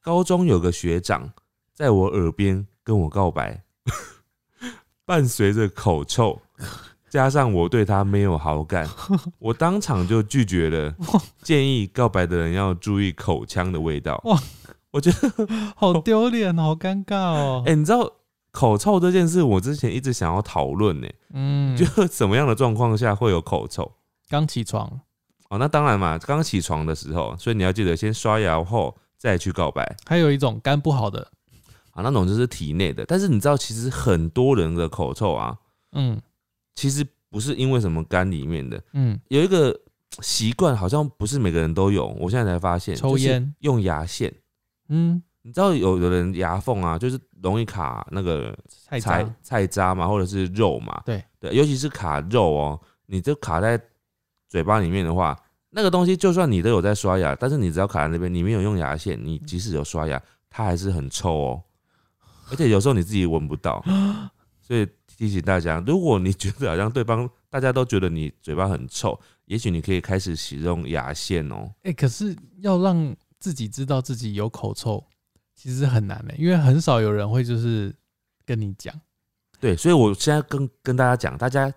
[0.02, 1.32] 高中有个学长
[1.74, 3.64] 在我耳边跟我告白，
[5.06, 6.42] 伴随着口臭，
[7.10, 8.88] 加上我对他没有好感，
[9.40, 10.94] 我当场就拒绝了。
[11.42, 14.22] 建议告白的人要注意口腔的味道。
[14.26, 14.38] 哇，
[14.92, 17.64] 我觉得，好丢脸，好尴尬哦。
[17.66, 18.12] 哎、 你知道
[18.52, 23.92] 口臭这件事，我之前一直想要讨论呢，嗯，就什么样的状况下会有口臭？
[24.30, 25.02] 刚起床，
[25.50, 29.96] 哦，那当然嘛，刚起床的时候，所以你要记得先刷牙后再去告白。
[30.06, 31.32] 还有一种肝不好的，
[31.92, 33.06] 啊，那种就是体内的。
[33.06, 35.56] 但是你知道，其实很多人的口臭啊，
[35.92, 36.20] 嗯
[36.76, 39.78] 其实不是因为什么肝里面的，嗯，有一个
[40.22, 42.08] 习惯，好像不是每个人都有。
[42.20, 44.34] 我现在才发现，抽烟就是用牙线。
[44.90, 49.00] 嗯，你知道有的人牙缝啊，就是容易卡那个菜
[49.42, 51.02] 菜渣嘛，或者是肉嘛。
[51.06, 53.80] 对对，尤其是卡肉哦，你就卡在
[54.48, 55.38] 嘴巴里面的话，
[55.70, 61.64] 那个东西就算你都有在刷牙，但是你只要卡在那边，你没有用牙线，你即使有刷牙，它还是很臭哦。
[62.50, 63.84] 而且有时候你自己闻不到，
[64.62, 71.70] 所以提醒大家，如果你觉得好像对方大家都觉得你嘴巴很臭，也许你可以开始使用牙线哦。
[71.84, 75.04] 哎、可是要让自己知道自己有口臭，
[75.56, 77.94] 其实很难的、因为很少有人会就是
[78.46, 78.94] 跟你讲。
[79.60, 81.74] 对，所以我现在跟跟大家讲，大家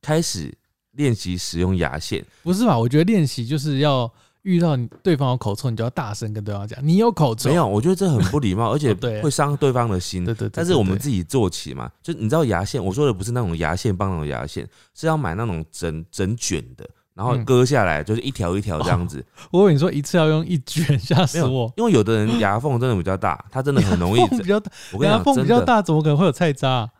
[0.00, 0.52] 开始
[0.92, 2.24] 练习使用牙线。
[2.42, 2.78] 不是吧？
[2.78, 7.48] 我觉得练习就是要遇到你对方有口臭，你就要大声跟对方讲你有口臭。
[7.48, 10.24] 没有，我觉得这很不礼貌， 而且会伤对方的心。
[10.24, 10.52] 对，对对对。
[10.54, 19.24] 但是我们自己做起嘛，就你知道牙线，我说的不是那种牙线棒那种牙线，是要买那种整整卷的，然后嗯割下来就是一条一条这样子。
[19.50, 26.90] 我跟你说一次要用一卷，吓死我！，因为有的人牙缝真的比较大，它真的很容易 比较大，牙我跟你讲，牙缝比较大，怎么可能会有菜渣、啊？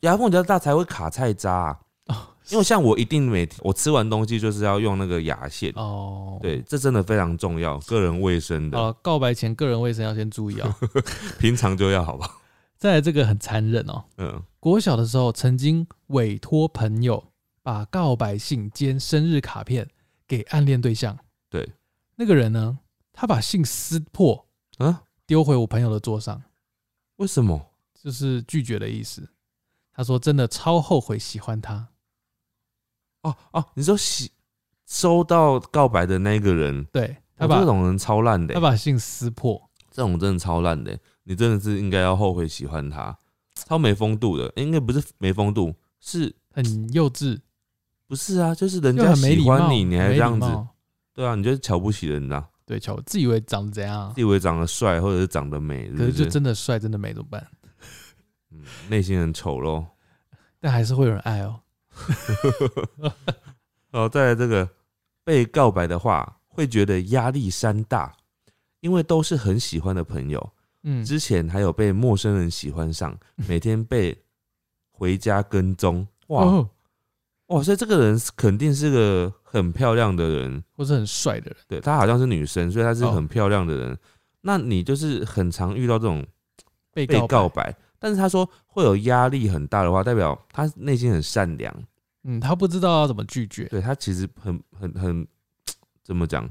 [0.00, 2.16] 牙缝比较大才会卡菜渣啊、哦
[2.48, 10.72] 因为像我一定每天我吃完东西就是要用那个牙线，哦，，对，这真的非常重要，个人卫生的，啊，告白前个人卫生要先注意哦。
[11.40, 12.30] 平常就要好吧。
[12.78, 17.24] 再来这个很残忍哦，嗯，国小的时候曾经委托朋友
[17.66, 19.90] 把告白信兼生日卡片
[20.24, 21.18] 给暗恋对象。
[21.50, 21.68] 对，
[22.14, 22.78] 那个人呢，
[23.12, 24.46] 他把信撕破，
[24.78, 26.40] 啊，丢回我朋友的桌上，
[27.16, 27.72] 为什么？
[28.00, 29.28] 就是拒绝的意思。
[29.92, 31.88] 他说真的超后悔喜欢他。
[33.22, 34.30] 哦哦，你说喜
[34.86, 43.18] 收到告白的那个人，对他把他这种人超烂的欸、他把信撕破，这种真的超烂的欸、你真的是应该要后悔喜欢他，
[43.56, 47.40] 超没风度的，应该不是没风度，是很幼稚，
[48.06, 48.54] 不是啊？
[48.54, 50.46] 就是人家喜欢你，你还没这样子，
[51.12, 56.24] 对啊，你就是瞧不起人呐、对，瞧，自以为长得怎样啊自，以为长得帅或者是长得美，可是就？
[56.26, 57.46] 真的帅，真的美怎么办？
[58.50, 59.84] 嗯内心很丑陋。
[60.60, 61.60] 但还是会有人爱哦。
[63.92, 64.68] 哦，再来这个
[65.22, 68.14] 被告白的话，会觉得压力山大，
[68.80, 70.52] 因为都是很喜欢的朋友。
[70.82, 74.16] 嗯，之前还有被陌生人喜欢上，每天被
[74.90, 76.06] 回家跟踪。
[76.28, 76.68] 哇、哦，
[77.48, 83.12] 哇，所以这个人肯定是个很漂亮的人，或是很帅的人，对她好像是女生，所以她是哦。
[83.12, 83.96] 很漂亮的人。
[84.42, 86.24] 那你就是很常遇到这种
[86.94, 91.74] 被被告白，告白，但是他说会有压力很大的话，代表他内心很善良，
[92.24, 95.26] 嗯，他不知道要怎么拒绝，对他其实很很很
[96.02, 96.48] 怎么讲，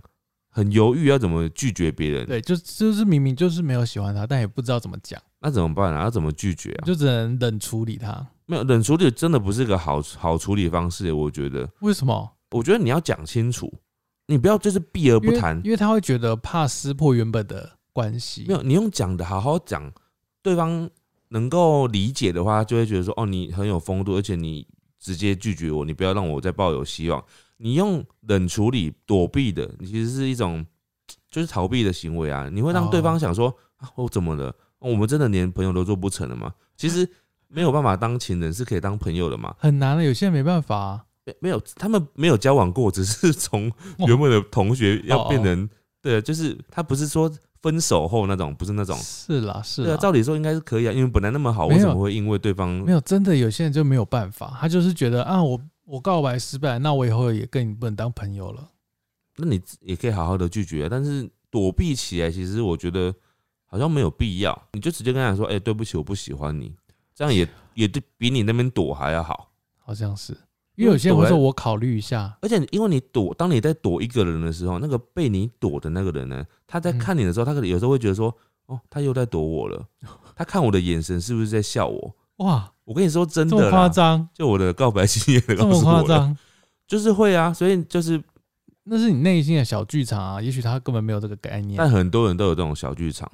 [0.50, 6.06] 很犹豫要怎么拒绝别人，对，就就是明明就是没有喜欢他，但也不知道怎么讲，那怎么办啊？
[6.06, 6.86] 要怎么拒绝啊？
[6.86, 8.28] 就只能冷处理他。
[8.48, 12.32] 没有冷处理真的不是个好好处理方式，我觉得，为什么？
[12.50, 13.72] 我觉得你要讲清楚，
[14.26, 18.46] 你不要就是避而不谈，因为他会觉得怕撕破原本的关系。
[18.48, 19.92] 没有你用讲的好好讲，
[20.42, 20.90] 对方
[21.28, 24.68] 能够理解的话，就会觉得说哦，你很有风度，而且你
[25.00, 27.24] 直接拒绝我，你不要让我再抱有希望。
[27.58, 30.66] 你用冷处理躲避的，你其实是一种
[31.30, 32.50] 就是逃避的行为啊！
[32.52, 34.56] 你会让对方想说、啊，我怎么了？
[34.90, 36.54] 我们真的连朋友都做不成了吗？
[36.78, 37.08] 其实
[37.48, 39.56] 没有办法当情人，是可以当朋友的嘛？
[39.58, 41.06] 很难的，有些人没办法、啊。
[41.26, 43.68] 没没有，他们没有交往过，只是从
[43.98, 45.70] 哦原本的同学要变哦成
[46.00, 47.32] 对，就是他不是说
[47.64, 48.96] 分手后那种，不是那种。
[48.98, 58.70] 是啦，是对啊，照理说应该是可以啊，因为本来那么好，为什么会因为对方没有真的有些人就没有办法，他就是觉得啊，我我告白失败，那我以后也跟你不能当朋友了。
[59.38, 63.12] 那你也可以好好的拒绝，但是躲避起来，其实我觉得
[63.76, 64.58] 好像没有必要。
[64.72, 66.74] 你就直接跟他讲说，哎、对不起，我不喜欢你，
[67.14, 69.52] 这样也也对比你那边躲还要好。
[69.84, 70.32] 好像是，
[70.76, 78.34] 因为有些人会说我考虑一下，而且因为你躲，当你在躲一个人的时候，那个被你躲的那个人呢，他在看你的时候，他可能有时候会觉得说，
[78.68, 79.86] 哦，他又在躲我了。
[80.38, 82.16] 他看我的眼神是不是在笑我？
[82.38, 86.38] 哇，我跟你说真的，夸张，就我的告白经验的这么夸张，
[86.88, 88.22] 就是会啊，所以就是，
[88.84, 90.42] 那是你内心的小剧场啊。
[90.42, 91.78] 也许他根本没有这个概念。
[91.78, 93.32] 但很多人都有这种小剧场，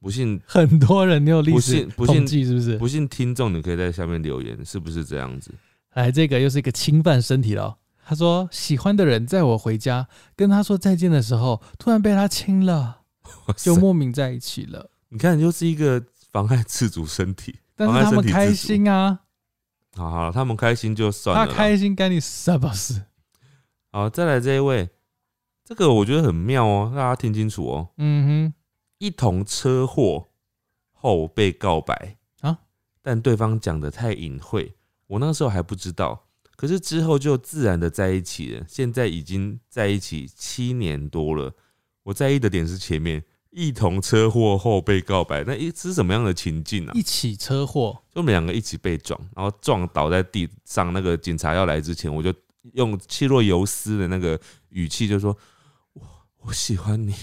[0.00, 2.78] 不信很多人，你有历不史信不信统计是不是？
[2.78, 5.52] 不信听众，你可以在下面留言，是不是这样子？
[5.94, 7.76] 来，这个又是一个侵犯身体了哦。
[8.04, 13.00] 他说喜欢的人在我回家跟他说再见的时候，突然被他亲了，
[13.56, 14.90] 就莫名在一起了。
[15.08, 17.56] 你看，就是一个妨碍自主身体。
[17.74, 19.20] 但是他们开心啊，
[19.94, 21.52] 好好，他们开心就算了他。
[21.52, 23.02] 开心干你什么事？
[23.90, 24.88] 好，再来这一位，
[25.64, 27.88] 这个我觉得很妙哦，大家听清楚哦。
[27.98, 28.52] 嗯
[28.98, 30.28] 一同车祸
[30.92, 32.58] 后被告白啊，
[33.02, 34.74] 但对方讲的太隐晦，
[35.06, 36.26] 我那时候还不知道。
[36.56, 41.54] 可是之后就自然的在一起了，现在已经在一起七年多了。
[42.02, 46.92] 我在意的点是前面一同车祸后被告白，那一是什么样的情境啊，？
[46.94, 50.92] 一起车祸，就我们两个一起被撞，然后撞倒在地上。
[50.92, 52.34] 那个警察要来之前，我就
[52.72, 55.36] 用气若游丝的那个语气就说
[55.94, 56.02] ：“我
[56.38, 57.14] 我喜欢你。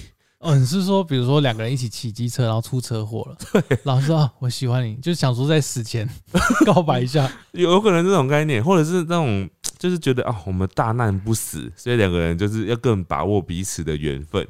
[0.45, 6.08] 哦，你是说，比如说两个人一起骑机车，然后出车祸了， 对，然后说、啊、我喜欢你，就是想说在死前
[6.67, 14.47] 告白一下， ”有有可能这种概念，或者是那种就是觉得啊，我们大难不死，所以两个人就是要更把握彼此的缘分。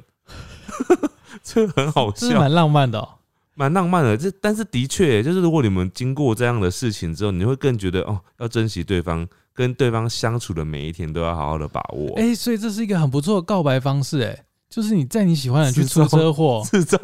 [1.41, 3.07] 这很好笑，这是蛮浪漫的哦。
[3.53, 4.17] 蛮浪漫的。
[4.17, 12.13] 这但是的确，就是如果你们经过这样的事情之后，你会更觉得哦，要珍惜对方，跟对方相处的每一天都要好好的把握。
[12.17, 14.44] 哎、所以这是一个很不错的告白方式，哎，
[14.75, 16.97] 就是你在你喜欢的人去出车祸， 制造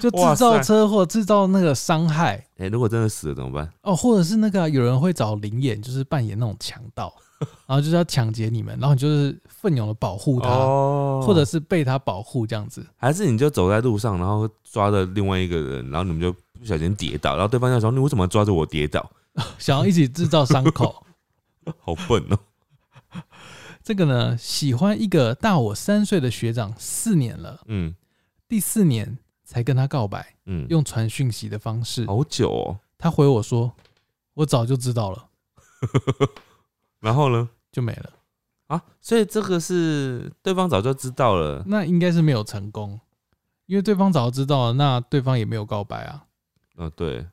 [0.00, 3.72] 就制造车祸，制造那个伤害哎、如果真的死了怎么办？
[3.82, 7.14] 哦，或者是那个有人会找灵眼，就是扮演那种强盗，
[7.64, 12.84] 然后就是要抢劫你们，然后你就是奋勇的保护他，哦或者是被他保护这样子。
[12.96, 19.08] 还是你就走在路上，然后抓着另外一个人，然后你们就不小心跌倒，然后对方就说：“你为什么抓着我跌倒
[19.60, 20.92] 想要一起制造伤口。？”
[21.78, 22.38] 好笨哦、
[23.82, 27.94] 这个呢，喜欢一个大我三岁的学长四年了，嗯
[28.48, 32.06] 第四年才跟他告白，嗯，用传讯息的方式。
[32.06, 32.78] 好久哦。
[32.98, 33.72] 他回我说
[34.34, 35.28] ：“我早就知道了。
[37.00, 38.12] 然后呢？”就没了。
[38.68, 41.64] 啊，所以这个是对方早就知道了。
[41.66, 43.00] 那应该是没有成功，
[43.66, 46.26] 因为对方早就知道了，那对方也没有告白啊，
[46.76, 47.26] 呃，对，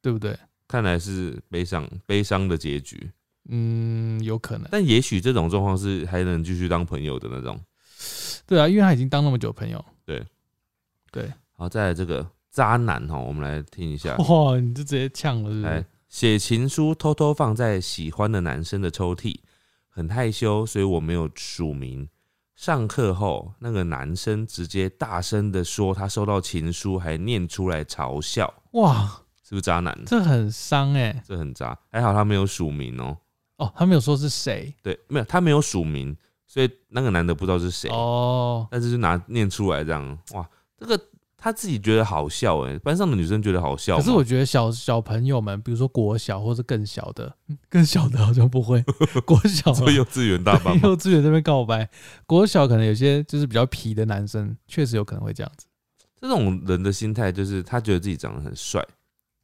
[0.00, 0.38] 对不对？
[0.68, 3.10] 看来是悲伤悲伤的结局。
[3.48, 4.68] 嗯，有可能。
[4.70, 7.60] 但也许这种状况是还能继续当朋友的那种。
[8.46, 9.84] 对啊，因为他已经当那么久朋友。
[10.04, 10.24] 对
[11.10, 14.16] 对，好，再来这个渣男哈，我们来听一下。
[14.16, 15.86] 哇，你就直接呛了，是不来是？
[16.08, 19.36] 写情书偷偷放在喜欢的男生的抽屉，
[19.88, 22.08] 很害羞，所以我没有署名。
[22.54, 29.94] 上课后，那个男生直接大声的说他收到情书，还念出来嘲笑，哇，是不是渣男？
[30.06, 33.14] 这很伤哎、这很渣，还好他没有署名哦、
[33.56, 34.74] 哦，他没有说是谁。
[34.82, 36.16] 对，没有他没有署名，
[36.46, 41.00] 所以那个男的不知道是谁，哦，但是就拿念出来这样，哇，这个
[41.38, 48.82] 他自己觉得好笑哎、班上的女生觉得好笑吗，可是我觉得小小朋友们，比如说国小或者更小的，嗯更小的好像不会，
[49.24, 49.74] 国小啊。
[49.74, 50.80] 做幼稚园大班吗？
[50.82, 51.88] 幼稚园这边告白，
[52.26, 55.66] 国小可能有些就是比较皮的男生，确实有可能会这样子，
[56.20, 58.84] 这种人的心态就是他觉得自己长得很帅。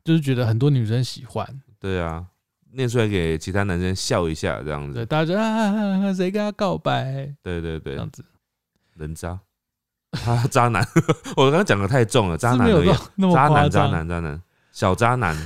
[0.04, 1.46] 就是觉得很多女生喜欢，
[1.78, 2.26] 对啊，
[2.74, 5.06] 念出来给其他男生笑一下，这样对，子。
[5.06, 7.34] 大家就啊，谁跟他告白？
[7.42, 7.94] 对对对。
[7.94, 8.24] 这，样子，
[8.94, 9.38] 人渣，
[10.12, 10.82] 他 渣男，
[11.36, 13.86] 我刚刚讲的太重了，渣男渣男渣。
[13.88, 14.42] 男渣男，
[14.72, 15.36] 小渣男，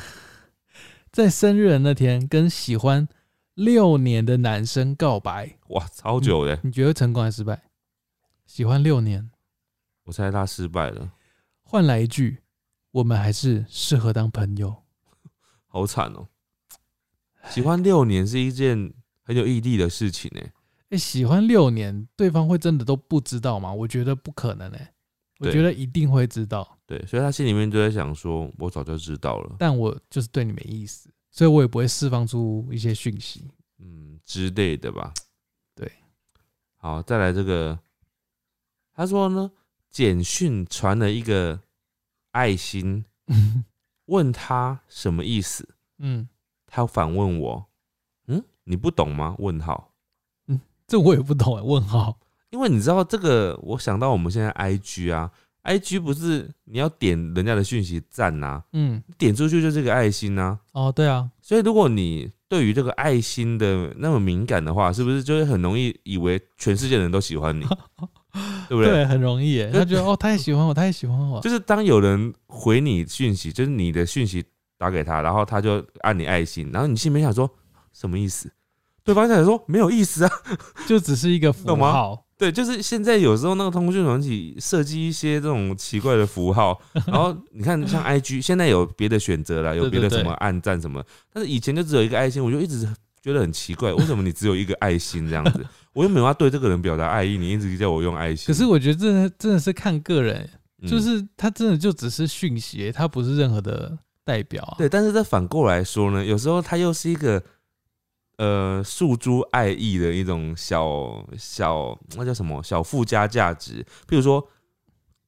[1.13, 3.09] 在生日的那天，跟喜欢
[3.55, 7.63] 六年的男生告白，哇，超久的，你觉得成功还是失败？
[8.47, 9.31] 喜欢六年，
[10.05, 11.11] 我猜他失败了，
[11.63, 12.39] 换来一句，
[12.93, 14.75] 我们还是适合当朋友。
[15.67, 16.29] 好惨哦。
[17.51, 18.93] 喜欢六年是一件
[19.23, 20.53] 很有毅力的事情哎，
[20.91, 23.73] 哎、喜欢六年，对方会真的都不知道吗？
[23.73, 24.93] 我觉得不可能哎、
[25.39, 33.49] 我觉得一定会知道，对，所以他心里面就在想说，我早就知道了，但我就是对你没意思，所以我也不会释放出一些讯息。
[33.79, 35.13] 嗯之类的吧。
[35.75, 35.91] 对，
[36.79, 37.79] 好，再来这个，
[38.95, 39.51] 他说呢，
[39.91, 41.61] 简讯传了一个
[42.33, 43.05] 爱心，
[44.07, 45.69] 问他什么意思，
[45.99, 46.29] 嗯，
[46.77, 47.67] 他反问我，
[48.29, 49.35] 嗯，你不懂吗？
[49.39, 49.93] 问号。
[50.49, 52.19] 嗯这我也不懂哎， 问号。
[52.51, 55.31] 因为你知道这个，我想到我们现在 I G 啊
[55.63, 67.65] ，I G 不是你要点人家的讯息赞呐、嗯，点出去就是个爱心呐、哦，对啊，所以如果你对于这个爱心的那么敏感的话，是不是就会很容易以为全世界的人都喜欢你，
[68.69, 68.93] 对不对？
[68.93, 69.71] 对，很容易耶。
[69.73, 71.41] 他觉得哦，他也喜欢我，他也喜欢我。
[71.41, 74.45] 就是当有人回你讯息，就是你的讯息
[74.79, 77.49] 打给他，然后他就按你爱心，然后你心里面想说
[77.93, 78.51] 什么意思？
[79.05, 80.31] 对方想说没有意思啊，
[80.87, 82.25] 就只是一个符号。
[82.37, 91.03] 对，就是现在有时候那个通讯软体设计一些这种奇怪的符号， 然后你看像 IG 现在有别的选择了，有别的什么暗赞什么，
[91.33, 92.87] 但是以前就只有一个爱心，我就一直
[93.23, 95.65] 觉得很奇怪，为什么你只有一个爱心这样子？
[95.95, 98.47] 我又没有要对这个人表达爱意，你一直叫我用爱心。
[98.47, 100.47] 可是我觉得真的真的是看个人，
[100.83, 103.97] 嗯就是他真的就只是讯息，他不是任何的
[104.27, 104.75] 代表啊。
[104.77, 107.43] 对，但是这反过来说呢，有时候它又是一个
[108.39, 113.83] 呃诉诸爱意的一种小小那叫什么小附加价值。
[114.09, 114.47] 譬如说，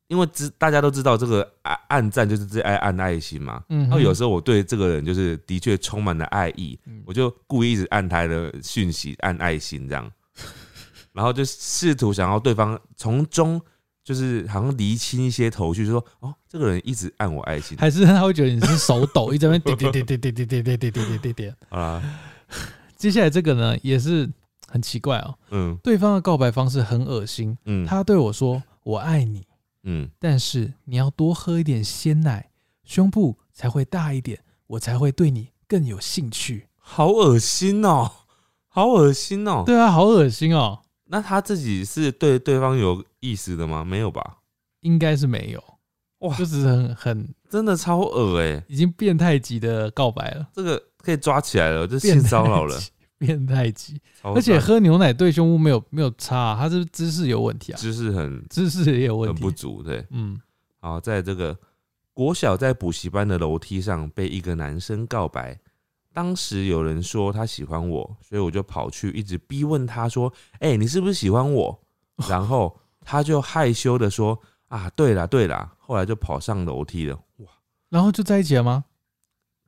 [0.08, 10.12] 因为知大家都知道这个按按赞就是最爱按爱心嘛，然后有时候我对这个人就是的确充满了爱意，嗯我就故意一直按他的讯息按爱心这样，
[11.14, 13.62] 然后就试图想要对方从中。
[14.08, 21.56] 就是好像厘清一些头绪，就说哦，这个人一直按我爱心，还是他会觉得你是手抖，一直在那边点点点点点点点点点点点点。
[21.68, 22.02] 好啦，
[22.96, 24.26] 接下来这个呢，也是
[24.66, 25.34] 很奇怪哦。
[25.50, 29.46] 嗯对方的告白方式很恶心，嗯，他对我说：“我爱你，
[29.82, 32.48] 嗯，但是你要多喝一点鲜奶，
[32.84, 36.68] 胸部才会大一点，我才会对你更有兴趣。
[36.78, 38.10] 好恶心哦，
[38.68, 39.64] 好恶心哦”。
[39.68, 43.82] 对啊，好恶心哦，那他自己是对对方有意思的吗？
[43.84, 44.38] 没有吧？
[44.80, 45.64] 应该是没有，
[46.20, 52.78] 哇就只是很很真的超恶哎、已经变态级的告白了，这个可以抓起来了，这变态性骚扰了，，
[53.18, 54.00] 变态级。
[54.22, 59.50] 而且喝牛奶对胸部没有没有差、啊，他是姿势有问题啊，知识很姿势也有问题很不。
[59.50, 60.06] 足，对。
[60.10, 60.40] 嗯，
[60.80, 61.56] 好，在这个
[62.12, 65.58] 国小在补习班的楼梯上被一个男生告白，
[66.18, 71.80] 当时有人说他喜欢我，所以我就跑去一直逼问他说：“哎、你是不是喜欢我？”
[72.28, 77.14] 然后他就害羞的说：“啊，对啦对啦。”后来就跑上楼梯了。
[77.36, 77.46] 哇，
[77.88, 78.84] 然后就在一起了吗？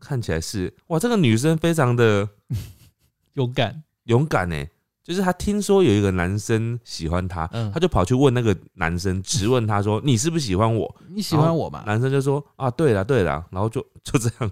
[0.01, 2.28] 看起来是哇，这个女生非常的
[3.34, 4.66] 勇敢，勇敢呢。
[5.05, 11.84] 就是她听说有一个男生喜欢她，嗯她就跑去问那个男生，直问他说：“你是不是喜欢我你喜欢我？”吗？
[11.86, 14.51] 男生就说：“啊，对啦对啦。”然后就就这样。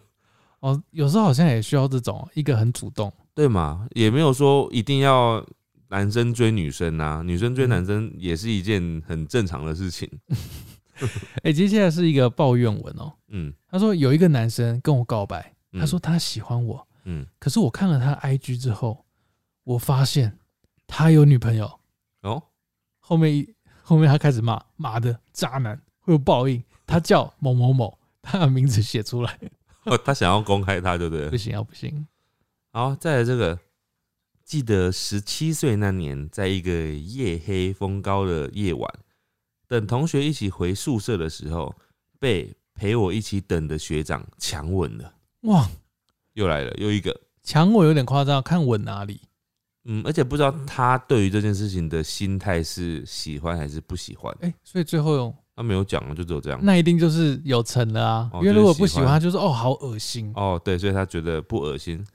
[0.61, 3.12] 哦，有时候好像也需要这种一个很主动。
[3.34, 5.44] 对嘛，也没有说一定要
[5.88, 10.11] 男生追女生啊，女生追男生也是一件很正常的事情。
[11.44, 13.12] 哎、接下来是一个抱怨文哦。
[13.28, 19.04] 嗯他说有一个男生跟我告白，嗯他说他喜欢我，嗯，可是我看了他 IG 之后，
[19.62, 20.36] 我发现
[20.88, 21.70] 他有女朋友。
[22.22, 22.42] 哦，
[22.98, 23.48] 后面一
[23.82, 29.38] 后面他开始骂妈的渣男会有报应，他叫某某某，他把名字写出来，
[29.93, 31.36] 哦他想要公开他，对不对不？
[31.36, 32.07] 行啊不行。
[32.72, 33.59] 好，再来这个，
[34.45, 38.89] 记得十七岁那年，在一个夜黑风高的夜晚，
[39.66, 41.74] 等同学一起回宿舍的时候，
[42.18, 45.14] 被陪我一起等的学长强吻了。
[45.43, 45.68] 哇，
[46.34, 47.18] 又来了，又一个。
[47.43, 49.20] 强吻有点夸张，看吻哪里？
[49.84, 54.36] 嗯，而且不知道他对于这件事情的心态是喜欢还是不喜欢。
[54.43, 56.61] 哎、所以最后用他没有讲啊，就只有这样。
[56.62, 60.32] 那一定就是有成了啊，哦因为如果不喜欢，他就是哦好恶心。
[60.36, 62.06] 哦，对，所以他觉得不恶心。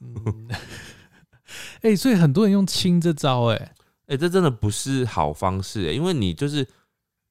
[0.00, 0.48] 嗯，
[1.80, 3.74] 哎、所以很多人用亲这招、哎，
[4.08, 6.66] 哎、这真的不是好方式、欸，因为你就是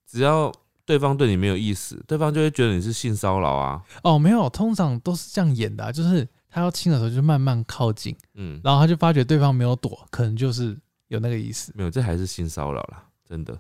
[0.07, 0.51] 只要
[0.86, 3.80] 对方对你没有意思，对方就会觉得你是性骚扰啊。
[4.01, 10.76] 哦没有，通常都是这样演的、啊，就是他要亲的时候就慢慢靠近，嗯，然后他就发觉对方没有躲，可能就是
[11.09, 11.72] 有那个意思。
[11.76, 13.55] 没有，这还是性骚扰啦，真的。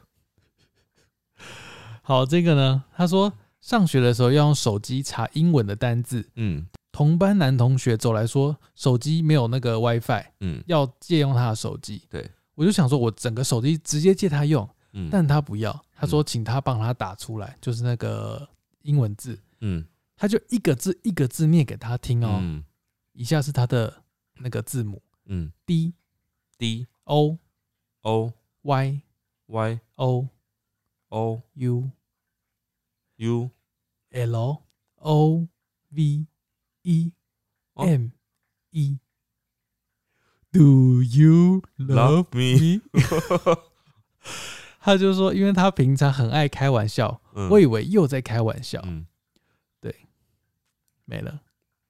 [2.09, 3.31] 好，这个呢，他说
[3.61, 6.65] 上学的时候要用手机查英文的单字，嗯。
[6.91, 10.63] 同班男同学走来说手机没有那个 WiFi，嗯。
[10.65, 12.01] 要借用他的手机。
[12.09, 18.49] 对，我就想说，我整个手机直接借他用，嗯，但他不要，他说请他帮他打出来，就是那个
[18.81, 19.85] 英文字，嗯。
[20.17, 22.39] 他就一个字一个字念给他听哦。
[22.41, 22.63] 嗯。
[23.13, 24.01] 以下是他的
[24.39, 25.51] 那个字母嗯。
[25.67, 27.37] D，D O
[28.01, 28.33] O
[28.63, 29.01] Y
[29.45, 30.27] Y O
[31.09, 31.91] O U
[33.19, 33.51] U
[34.11, 34.63] L
[34.95, 35.47] O
[35.91, 36.25] V
[36.83, 37.11] E
[37.73, 38.09] 哦 M
[38.71, 38.99] E。
[40.51, 42.81] Do you love me，me？
[44.79, 49.05] 他就说，因为他平常很爱开玩笑，嗯我以为又在开玩笑，嗯，
[49.79, 49.93] 对
[51.05, 51.41] 没了。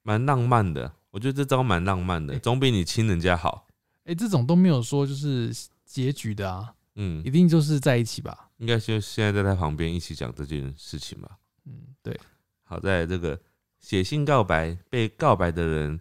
[0.02, 0.92] 蛮浪漫的。
[1.10, 3.66] 我觉得这招蛮浪漫的，总比你亲人家好。
[4.04, 5.52] 哎、这种都没有说就是
[5.84, 8.49] 结局的啊，嗯一，定就是在一起吧？
[8.60, 11.38] 应该就现在在他旁边一起讲这件事情吧。
[11.64, 12.18] 嗯，对，
[12.62, 13.40] 好在这个
[13.78, 15.98] 写信告白，被告白的人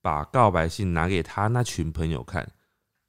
[0.00, 2.48] 把告白信拿给他那群朋友看，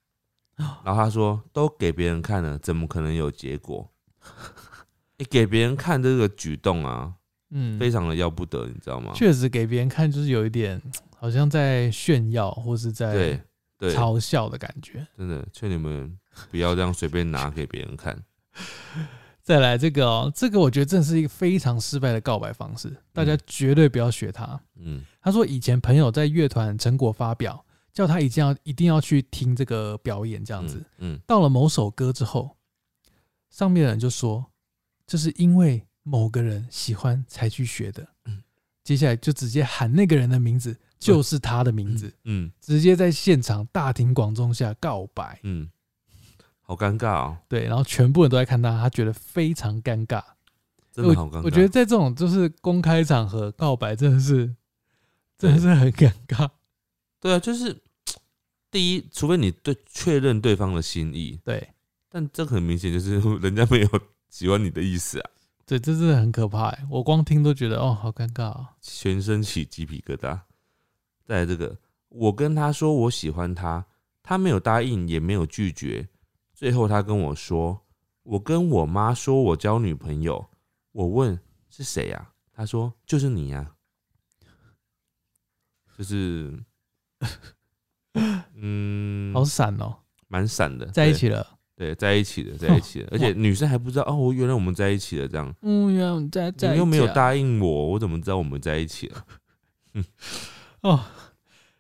[0.84, 3.92] 然后他说都给别人看了，怎么可能有结果？
[5.20, 7.14] 欸给别人看这个举动啊，
[7.52, 9.14] 嗯，非常的要不得，你知道吗？
[9.14, 10.82] 确实给别人看就是有一点
[11.16, 13.42] 好像在炫耀或是在对
[13.78, 15.06] 对，嘲笑的感觉。
[15.18, 16.18] 真的劝你们
[16.50, 18.18] 不要这样随便拿给别人看。
[19.42, 24.60] 再来这个哦，这个我觉得真的是一个非常失败的告白方式，大家绝对不要学他。
[24.76, 30.84] 嗯他说以前朋友在乐团成果发表，叫他一定要一定要去听这个表演，这样子。
[31.00, 32.58] 嗯到了某首歌之后，
[33.50, 34.46] 上面的人就说
[35.08, 38.08] 这是因为某个人喜欢才去学的。
[38.26, 38.44] 嗯
[38.84, 45.40] 接下来就直接喊那个人的名字，就是他的名字，嗯直接在现场大庭广众下告白。
[45.44, 45.70] 嗯，
[46.70, 50.24] 好尴尬哦，对，然后全部人都在看他，他觉得非常尴尬。
[50.92, 51.38] 真的好尴尬。
[51.38, 54.56] 我我觉得在这种就是公开场合告白，真的是
[55.36, 56.48] 真的是很尴尬。
[57.20, 57.76] 对啊，就是
[58.70, 61.70] 第一，除非你对确认对方的心意，对
[62.08, 63.90] 但这很明显就是 人家没有
[64.30, 65.30] 喜欢你的意思啊，
[65.66, 66.86] 对，这真的很可怕欸。
[66.92, 68.68] 我光听都觉得哦，好尴尬哦。
[68.80, 70.42] 全身起鸡皮疙瘩。
[71.26, 73.88] 再来这个，我跟他说我喜欢他，
[74.22, 76.08] 他没有答应，也没有拒绝。
[76.60, 77.80] 最后他跟我说，
[78.24, 80.46] 我跟我妈说我交女朋友。
[80.92, 81.40] 我问
[81.70, 83.72] 是谁呀、他说就是你呀、
[85.98, 86.62] 就是，
[88.56, 89.96] 嗯， 好闪哦，
[90.28, 91.48] 蛮闪的，在一起了。
[91.78, 99.26] 对，在一起的，在一起的， 而且女生还不知道哦，原来我们在一起了，这样，嗯，原来我们在在你又没有答应我，我怎么知道我们在一起了？
[100.84, 101.06] 哦。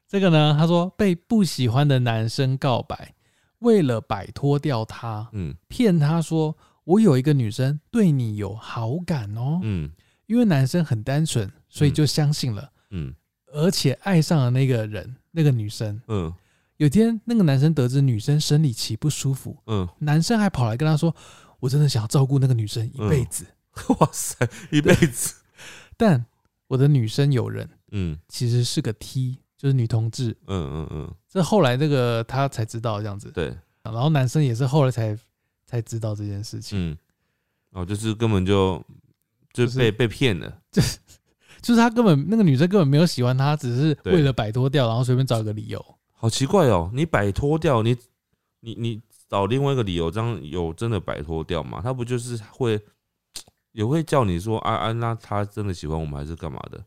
[0.07, 3.13] 这个呢，他说被不喜欢的男生告白，
[3.59, 5.55] 为了摆脱掉他，嗯。
[5.67, 9.91] 骗他说我有一个女生对你有好感哦，嗯。
[10.27, 13.13] 因为男生很单纯，所以就相信了，嗯。
[13.51, 16.01] 而且爱上了那个人，那个女生。
[16.07, 16.33] 嗯。
[16.77, 21.13] 有天，那个男生得知女生生理期不舒服，嗯，男生还跑来跟他说
[21.59, 23.45] ：“我真的想要照顾那个女生一辈子，
[23.99, 25.35] 哇塞，一辈子，
[25.97, 26.25] 但
[26.67, 28.17] 我的女生友人嗯。
[28.29, 30.31] 其实是个 T，就是女同志。
[30.47, 33.53] 嗯嗯嗯，”这后来这个他才知道这样子，对，
[33.83, 35.15] 然后男生也是后来才
[35.65, 36.97] 才知道这件事情，嗯，
[37.73, 38.81] 哦，就是根本就
[39.51, 40.97] 就就是被被骗了，就是
[41.61, 45.83] 就是他根本那个女生根本没有喜欢他，只是为了摆脱掉，然后随便找一个理由。
[46.13, 47.95] 好奇怪哦，你摆脱掉你
[48.61, 51.81] 你你找另外一个理由，这样有真的摆脱掉吗？
[51.83, 52.79] 他不就是会
[53.71, 56.83] 也会叫你说啊啊，那他真的喜欢我们还是干嘛的？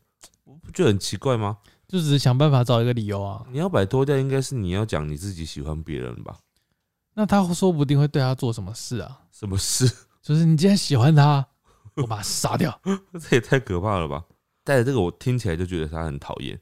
[0.73, 1.59] 不觉得很奇怪吗？
[1.87, 3.45] 就只是想办法找一个理由啊。
[3.51, 6.35] 你要摆脱掉，应该是你要讲你自己喜欢别人吧？
[7.13, 9.19] 那他说不定会对他做什么事啊？
[9.31, 9.87] 什么事？
[10.23, 11.45] 就是你既然喜欢他，
[11.97, 12.81] 我把他杀掉。
[13.21, 14.23] 这也太可怕了吧！
[14.63, 16.59] 带着这个，我听起来就觉得他很讨厌。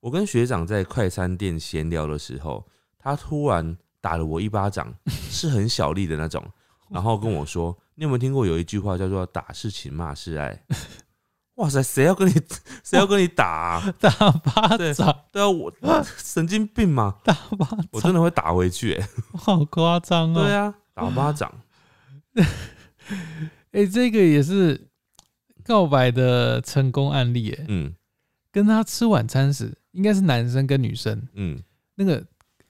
[0.00, 2.66] 我跟学长在快餐店闲聊的时候，
[2.98, 4.92] 他突然打了我一巴掌，
[5.30, 6.44] 是很小力的那种，
[6.90, 10.60] 然后跟我说：“你有没有听过有一句话叫做‘打是情，骂是爱’？”
[11.56, 12.32] 哇塞，谁要跟你
[12.82, 13.94] 谁要跟你打、啊？
[14.00, 15.72] 大巴对掌，对啊，我
[16.16, 17.88] 神经病嘛，大巴掌。
[17.92, 19.08] 我，真的会打回去、欸。
[19.38, 20.42] 好夸张哦。
[20.42, 21.52] 对啊，打巴掌。
[23.70, 24.88] 哎、这个也是
[25.62, 27.64] 告白的成功案例哎。
[27.68, 27.94] 嗯。
[28.50, 31.62] 跟他吃晚餐时，应该是男生跟女生，嗯。
[31.94, 32.16] 那个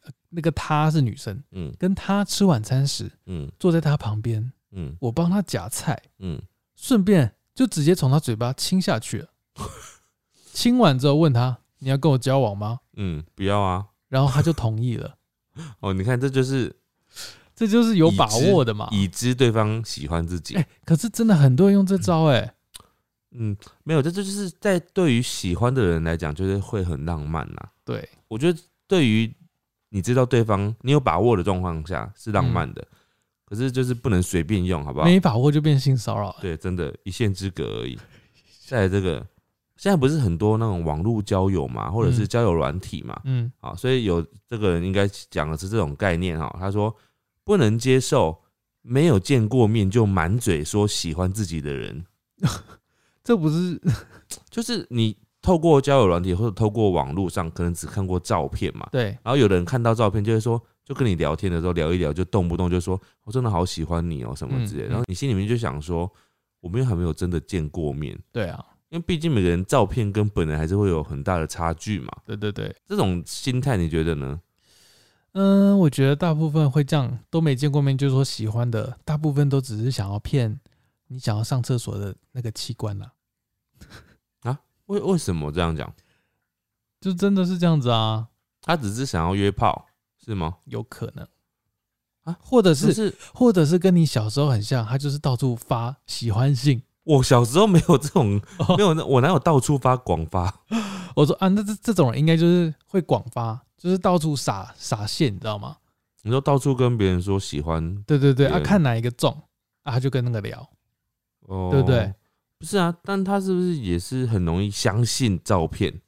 [0.03, 1.75] 呃那个他是女生，嗯。
[1.79, 3.51] 跟他吃晚餐时，嗯。
[3.59, 4.95] 坐在他旁边，嗯。
[5.01, 6.39] 我帮他夹菜，嗯，
[6.77, 9.29] 顺便就直接从他嘴巴亲下去了。
[10.53, 15.17] 亲完之后问他：“你要跟我交往吗嗯，不要啊！？”然后他就同意了。
[15.81, 16.75] 哦，你看，这就是
[17.55, 18.89] 这就是有把握的嘛。
[18.91, 20.55] 已知对方喜欢自己。
[20.57, 22.55] 哎、可是真的很多人用这招哎、
[23.33, 29.33] 嗯，没有，这就是在对于喜欢的人来讲，就是会很浪漫呐、对，我觉得对于
[29.89, 32.87] 你知道对方你有把握的状况下是浪漫的，
[33.45, 35.05] 可是就是不能随便用，好不好？
[35.05, 36.35] 没把握就变性骚扰。
[36.41, 37.99] 对，真的，一线之隔而已。
[38.67, 39.19] 再来这个，
[39.77, 46.55] 现在不是很多那种网络交友嘛，或者是嗯交友软体嘛，嗯，啊，所以有这个人应该讲的是这种概念哈。
[46.59, 46.95] 他说
[47.45, 48.41] 不能接受
[48.81, 52.05] 没有见过面就满嘴说喜欢自己的人，
[53.23, 53.81] 这不是
[54.49, 66.11] 就是你透过交友软体或者透过网络上可能只看过照片嘛，对，然后有的人看到照片就会说，就跟你聊天的时候聊一聊，就动不动就说我真的好喜欢你哦、什么之类的，嗯嗯然后你心里面就想说，
[66.61, 68.19] 我们又还没有真的见过面。
[68.31, 72.13] 对啊，因为毕竟每个人照片跟本人还是会有很大的差距嘛。
[72.25, 74.41] 对对对，这种心态你觉得呢？
[75.33, 80.61] 嗯，我觉得大部分会这样，都没见过面就说喜欢的，大部分都只是想要骗
[81.09, 83.11] 你想要上厕所的那个器官啦、
[84.87, 85.91] 为为什么这样讲？
[87.01, 88.29] 就真的是这样子啊，
[88.61, 89.87] 他只是想要约炮
[90.25, 90.57] 是吗？
[90.65, 91.27] 有可能
[92.23, 96.83] 啊，或者是是或者是跟你小时候很像，他就是到处发喜欢信。
[97.03, 100.63] 我小时候没有这种， 哦没有那我哪有到处发广发？
[101.15, 105.77] 我说啊，那这这种人应该就是会广发，就是到处撒撒线，你知道吗？
[106.23, 109.31] 你说到处跟别人说喜欢，对对对，啊，看哪一个中
[109.83, 110.67] 啊，他就跟那个聊。
[111.41, 112.15] 哦，对不对？
[112.59, 116.01] 不是啊，但他是不是也是很容易相信照片？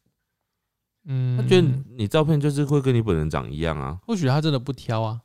[1.06, 3.98] 嗯，他觉得你照片就是会跟你本人长一样啊。
[4.06, 5.20] 或许他真的不挑啊。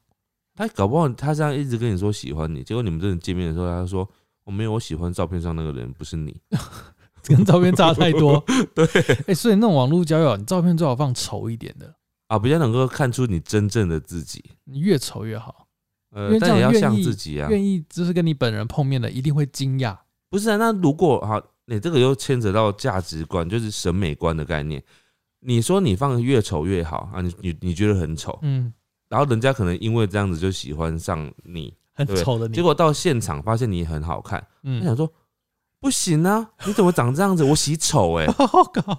[0.54, 4.08] 他搞不好他这样一直跟你说喜欢你，结果你们真的见面的时候，他说
[4.44, 6.36] 我没有，我喜欢照片上那个人，不是你。
[7.24, 8.44] 跟照片差太多。
[8.74, 8.86] 对
[9.28, 11.94] 哎、所以那种网络交友，你照片最好放丑一点的，
[12.28, 14.44] 啊，比较能够看出你真正的自己。
[14.66, 15.68] 你越丑越好。
[16.14, 17.48] 呃但也要像自己啊。
[17.50, 19.98] 愿意就是跟你本人碰面的，一定会惊讶。
[20.30, 24.84] 不是啊，那如果哈，你这个又牵扯到价值观，就是审美观的概念。
[25.42, 28.72] 你说你放得越丑越好啊，你你你觉得很丑，嗯，
[29.10, 32.54] 然后人家可能因为这样子就喜欢上你，很丑的你。
[32.54, 35.12] 结果到现场发现你很好看，他嗯，想说
[35.80, 37.44] 不行啊，你怎么长这样子？
[37.44, 38.28] 我喜丑 哎、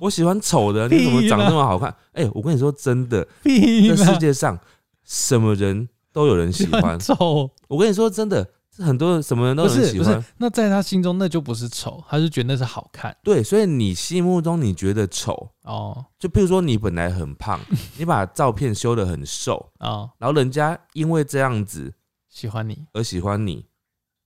[0.01, 1.95] 我喜欢丑的，你怎么长这么好看？
[2.12, 4.59] 哎、我跟你说真的，屁这世，界上
[5.05, 6.99] 什么人都有人喜欢。
[6.99, 17.60] 丑我跟你说真的，是很多人什么人都很喜欢是不是。，那在他心中那就不是丑，他就觉得那是好看对，所以你心目中你觉得丑，哦就譬如说你本来很胖，
[17.98, 21.92] 你把照片修的很瘦，哦，然后人家因为这样子
[22.28, 23.66] 喜欢你，而喜欢你，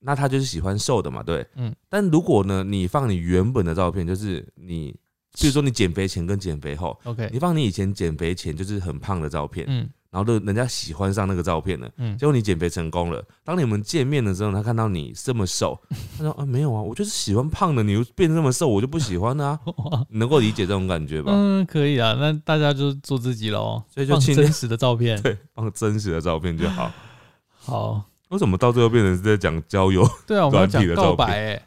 [0.01, 1.45] 那他就是喜欢瘦的嘛，对。
[1.57, 1.75] 嗯。
[1.89, 4.95] 但如果呢，你放你原本的照片，就是你，
[5.41, 11.87] 比如说你减肥前跟减肥后，OK，你放你以前减肥前就是很胖的照片，嗯然后人家喜欢上那个照片了。
[11.99, 15.79] 嗯结，果你减肥成功了，当你们见面的时候，他看到你这么瘦，
[16.17, 19.61] 他说啊没有啊，我就是喜欢胖的，你又变这么瘦，我就不喜欢啊。
[20.09, 21.33] 你能够理解这种感觉吧？
[21.35, 25.21] 嗯，可以啊，那大家就做自己喽，所以就放真实的照片。
[25.23, 26.91] 对，放真实的照片就好。
[27.53, 30.09] 好，为什么到最后变成是在讲交友？
[30.27, 31.63] 对啊，我们要讲告白哎、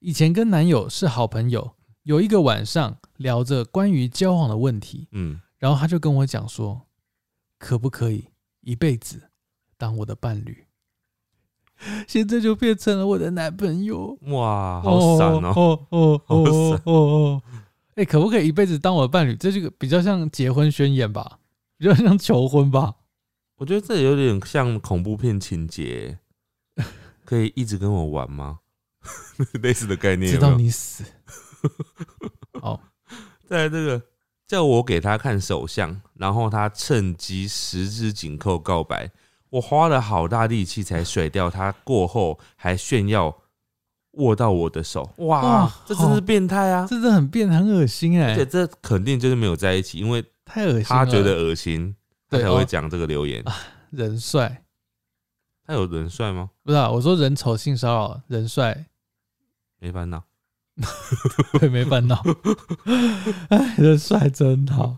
[0.00, 1.70] 以前跟男友是好朋友，
[2.02, 6.82] 有一个晚上聊着关于交往的问题，嗯，然后他就跟我讲说，
[7.58, 8.28] 可不可以
[8.60, 9.30] 一辈子
[9.76, 10.66] 当我的伴侣？
[12.08, 15.52] 现在就变成了我的男朋友，哇，好闪哦！
[15.54, 17.42] 哦哦 好哦闪哦哦！
[17.94, 19.36] 哎、可不可以一辈子当我的伴侣？
[19.36, 21.38] 这就个比较像结婚宣言吧，
[21.76, 22.94] 比较像求婚吧。
[23.56, 26.18] 我觉得这有点像恐怖片情节，
[27.24, 28.60] 可以一直跟我玩吗？
[29.62, 30.56] 类似的概念直到？
[30.56, 31.04] 你死。
[32.60, 32.80] 好，
[33.46, 34.02] 再来这个，
[34.48, 39.10] 叫我给他看手相，然后他趁机十指紧扣告白。
[39.50, 43.42] 我花了好大力气才甩掉他，过后还炫耀
[44.12, 45.10] 握到我的手。
[45.18, 46.86] 哇，哇这真是好变态啊！
[46.88, 50.84] 这真的很变，很恶心哎、而且这肯定就是没有在一起，因为太恶心。
[50.84, 51.94] 他觉得恶心，
[52.28, 53.44] 他才会讲这个留言。
[53.90, 54.64] 人帅，
[55.66, 56.50] 他有人帅吗？
[56.62, 58.86] 不是、啊、我说人丑性骚扰，人帅
[59.78, 60.22] 没烦恼。
[61.58, 62.22] 对没烦恼。
[63.50, 64.96] 哎，人帅真好。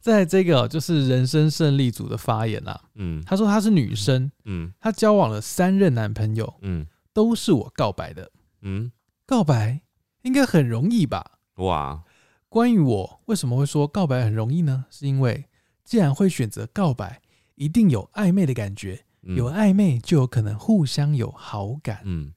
[0.00, 8.30] 在这个哦就是人生胜利组的发言啊、嗯她说她是女生，嗯她交往了三任男朋友，嗯都是我告白的。
[8.62, 8.92] 嗯，
[9.26, 9.80] 告白
[10.22, 11.38] 应该很容易吧？
[11.56, 12.04] 哇，
[12.48, 14.84] 关于我为什么会说告白很容易呢？
[14.90, 15.46] 是因为
[15.84, 17.20] 既然会选择告白，
[17.56, 22.02] 一定有暧昧的感觉，嗯有暧昧就有可能互相有好感。
[22.04, 22.32] 嗯，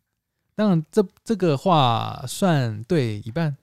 [0.60, 3.56] 当然这这个话算对一半，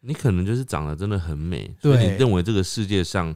[0.00, 1.94] 你可能就是长得真的很美，对。
[1.94, 3.32] 所以你认为这个世界上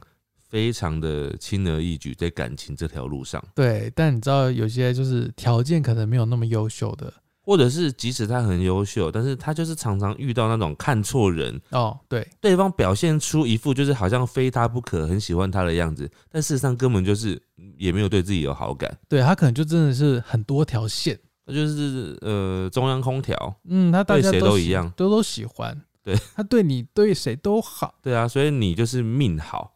[0.49, 3.89] 非常的轻而易举，在感情这条路上，对。
[3.95, 7.13] 但你知道有些就是条件可能没有那么优秀的。
[7.39, 12.27] 或者是即使他很优秀，但是他就是常常遇到那种看错人，哦，对。
[12.41, 17.41] 对方表现出一副就是好像非他不可，很喜欢他的样子，但事实上根本就是
[17.77, 21.17] 也没有对自己有好感，对，他可能就真的是很多条线，
[21.47, 23.55] 那就是呃中央空调。
[23.63, 27.95] 嗯，他大家对谁都一样都都喜欢， 对他对你对谁都好。
[28.03, 29.75] 对啊，所以你就是命好，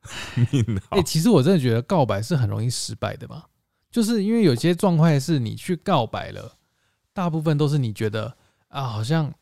[0.50, 1.02] 命好哎、。
[1.02, 3.44] 其实我真的觉得告白是很容易失败的嘛，
[3.90, 6.56] 就是因为有些状况是你去告白了，
[7.12, 8.36] 大部分都是你觉得
[8.68, 9.32] 啊，好像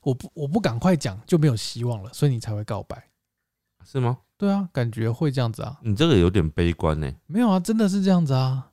[0.00, 3.10] 我不我不赶快讲就没有希望了，所以你才会告白。
[3.84, 4.18] 是吗？
[4.36, 7.12] 对啊，感觉会这样子啊，你这个有点悲观呢。
[7.26, 8.71] 没有啊，真的是这样子啊。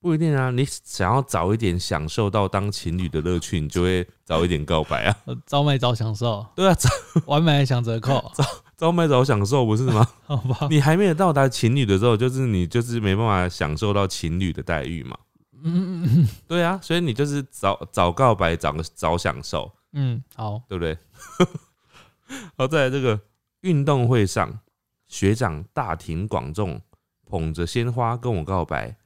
[0.00, 5.16] 不一定啊，你想要早一点享受到当情侣的乐趣，你就会早一点告白啊。
[5.26, 6.88] 呃早买早享受，对啊，早
[7.26, 8.44] 晚买享折扣， 早
[8.76, 10.06] 早买早享受不是吗？
[10.26, 10.68] 好吧？
[10.70, 15.16] 你还没有到达情侣的时候，就是你就是没办法享受到情侣的待遇嘛。
[15.64, 20.96] 嗯嗯嗯对啊，所以你就是早早告白，早早享受，嗯，好，对不对？
[22.56, 23.18] 好，再来这个
[23.62, 24.60] 运动会上，
[25.08, 26.80] 学长大庭广众
[27.28, 28.96] 捧着鲜花跟我告白，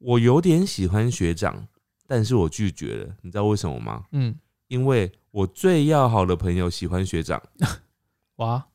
[0.00, 1.68] 我有点喜欢学长，
[2.06, 4.04] 但是我拒绝了，你知道为什么吗？
[4.12, 4.34] 嗯，
[4.68, 7.40] 因为我最要好的朋友喜欢学长。
[8.36, 8.66] 哇，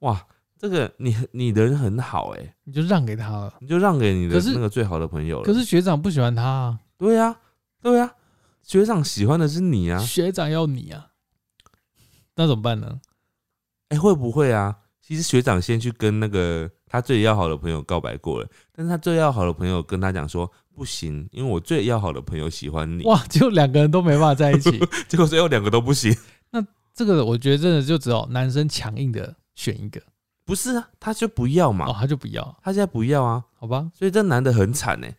[0.00, 0.26] 哇，
[0.58, 3.54] 这个你你人很好哎、你就让给他了。
[3.60, 5.44] 你就让给你的可是那个最好的朋友了。
[5.44, 7.34] 可是学长不喜欢他啊，对呀、
[7.80, 8.14] 对呀、
[8.62, 9.98] 学长喜欢的是你啊。
[9.98, 11.12] 学长要你啊，
[12.36, 13.00] 那怎么办呢？
[13.88, 14.80] 哎、会不会啊？
[15.00, 23.02] 其实学长先去跟那个他最要好的朋友告白过了，但是他最要好的朋友跟他讲说不行，因为我最要好的朋友喜欢你。
[23.02, 24.78] 哇，结果两个人都没办法在一起，
[25.08, 26.16] 结果最后两个都不行。
[26.52, 26.64] 那
[26.94, 30.00] 这个我觉得真的就只有男生强硬的选一个，
[30.44, 33.90] 不是啊，他就不要嘛，哦，他就不要，他现在不要啊，好吧？
[33.92, 35.16] 所以这男的很惨哎、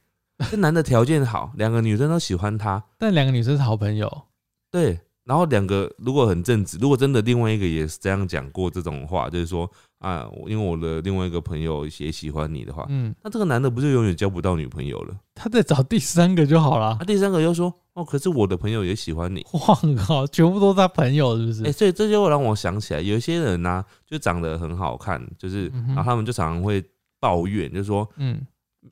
[0.49, 4.23] 这男的条件好，两个女生都喜欢他，但两个女生是好朋友，
[4.71, 9.69] 对，然后两个如果很正直，如果真的另外一个也是这样讲过这种话，就是说
[9.99, 15.15] 啊，因为我的另外一个朋友也喜欢你的话，嗯，那这个男的不就永远交不到女朋友了？
[15.33, 17.03] 他再找第三个就好了啊，。
[17.05, 21.63] 第三个又说哦，可是我的朋友也喜欢你， 哇靠，全部都是他朋友是不是？
[21.65, 26.83] 哎、所以这就让我想起来，有一些人呢、就长得很好看，就是，嗯然后他们就常常会
[27.19, 28.45] 抱怨，就是说，嗯，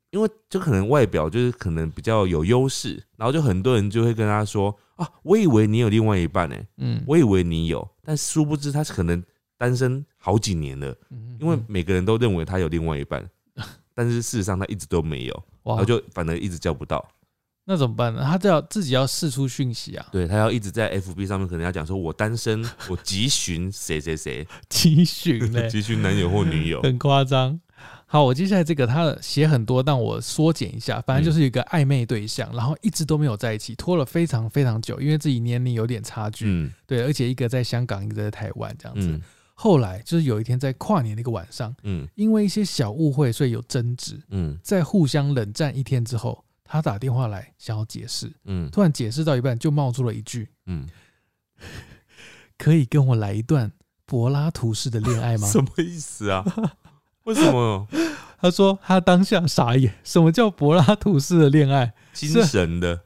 [0.10, 9.22] 因为就可能外表就是可能比较有优势，然后就很多人就会跟他说啊，我以为你有另外一半呢、嗯，我以为你有，但殊不知他可能
[9.58, 13.28] 单身好几年了，嗯因为每个人都认为他有另外一半，
[13.96, 15.34] 但是事实上他一直都没有，
[15.64, 17.04] 然哇后，就反而一直叫不到。
[17.66, 18.22] 那怎么办呢？
[18.24, 26.82] 他就要自己要释出讯息啊，对他要一直在 FB 上面可能要讲说，我单身， 我急寻谁谁谁，急寻 嘞，急寻男友或女友。
[26.82, 27.60] 很夸张。
[28.14, 36.72] 好，我接下来这个他的写很多，但我缩减一下，反正就是一个暧昧对象，然后一直都没有在一起，拖了非常非常久，因为自己年龄有点差距，嗯。
[36.86, 39.08] 对，而且一个在香港，一个在台湾这样子。
[39.08, 39.20] 嗯。
[39.56, 42.08] 后来就是有一天在跨年的一个晚上，嗯。
[42.14, 44.56] 因为一些小误会，所以有争执，嗯。
[44.62, 48.70] 在互相冷战一天之后，他打电话来想要解释，嗯。
[48.70, 50.88] 突然解释到一半就冒出了一句嗯
[52.60, 53.72] ，：“可以跟我来一段
[54.06, 55.48] 柏拉图式的恋爱吗？
[55.50, 56.46] 什么意思啊？
[57.24, 57.88] 为什么？？”
[58.40, 61.94] 他说他当下傻眼，什么叫柏拉图式的恋爱？
[62.12, 63.02] 精神的，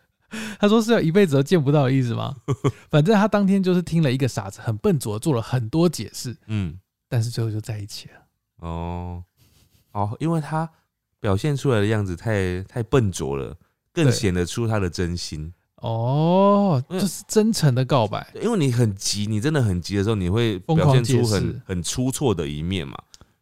[0.59, 2.35] 他说是要一辈子都见不到的意思吗？
[2.89, 8.13] 反正他当天就是听了一个傻子很笨拙，做了很多解释，嗯但是最后就在一起了。
[8.67, 9.23] 哦
[9.91, 10.67] 哦，因为他
[11.19, 13.55] 表现出来的样子太太笨拙了，
[13.93, 15.53] 更对显得出他的真心。
[15.75, 22.97] 哦，这就是真诚的告白，因为你很急，你真的很急的时候，你会表现出很很出错的一面嘛，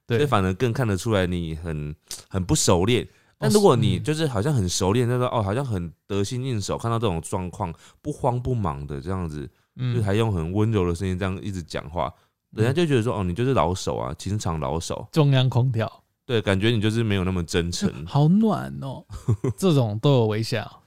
[0.08, 0.26] 所以。
[0.26, 1.96] 反而更看得出来你很
[2.30, 3.08] 很不熟练。
[3.38, 12.14] 但哦如果你嗯就是好像很熟练，那个哦，好像很得心应手，看到这种状况不慌不忙的这样子，就嗯还用很温柔的声音这样一直讲话，
[12.52, 17.92] 人家就觉得说哦，你就是老手啊，情场老手，中央空调，对，感觉你就是没有那么真诚。
[18.08, 19.04] 好暖哦，
[19.58, 20.82] 这种都有微笑。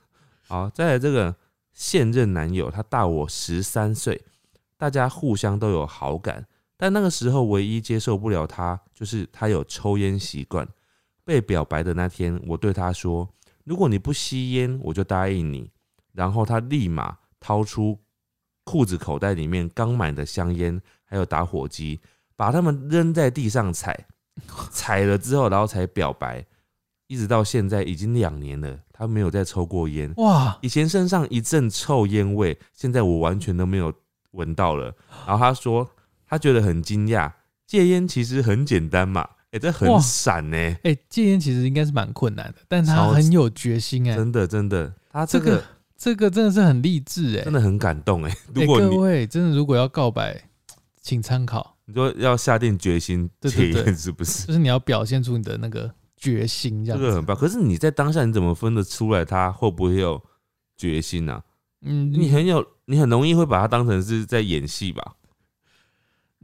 [0.46, 1.36] 好，再来这个
[1.74, 4.22] 现任男友，他大我十三岁，
[4.78, 6.46] 大家互相都有好感，
[6.78, 10.66] 但那个时候唯一接受不了他，就是他有抽烟习惯。
[11.24, 13.28] 被表白的那天，我对他说
[13.64, 15.70] ：“如果你不吸烟，我就答应你。”
[16.14, 17.98] 然后他立马掏出
[18.64, 22.00] 裤子口袋里面刚买的香烟，还有打火机，
[22.34, 24.06] 把它们扔在地上踩，
[24.70, 26.46] 踩了之后，然后才表白。
[27.08, 30.12] 一直到现在已经两年了，他没有再抽过烟。
[30.16, 33.92] 哇，以前身上一阵臭烟味，现在我完全都没有
[34.32, 34.94] 闻到了。
[35.26, 35.88] 然后他说，
[36.28, 37.32] 他觉得很惊讶，
[37.66, 39.98] 戒烟其实很简单嘛，哎、这很哇。
[40.00, 45.64] 闪呢、哎、戒烟其实应该是蛮困难的，但他很有决心哎、真的真的，他这个这个
[45.96, 50.40] 这个真的是很励志哎、真的很感动哎、哎、 如果你各位真的如果要告白，
[51.00, 54.46] 请参考，你说要下定决心戒烟，是不是？
[54.46, 57.04] 就是你要表现出你的那个决心，这样子。
[57.04, 57.36] 这个很棒。
[57.36, 60.22] 可是你在当下你怎么分得出来他会不会有
[60.76, 61.42] 决心呢、啊？
[61.82, 65.14] 嗯，你很有，你很容易会把他当成是在演戏吧，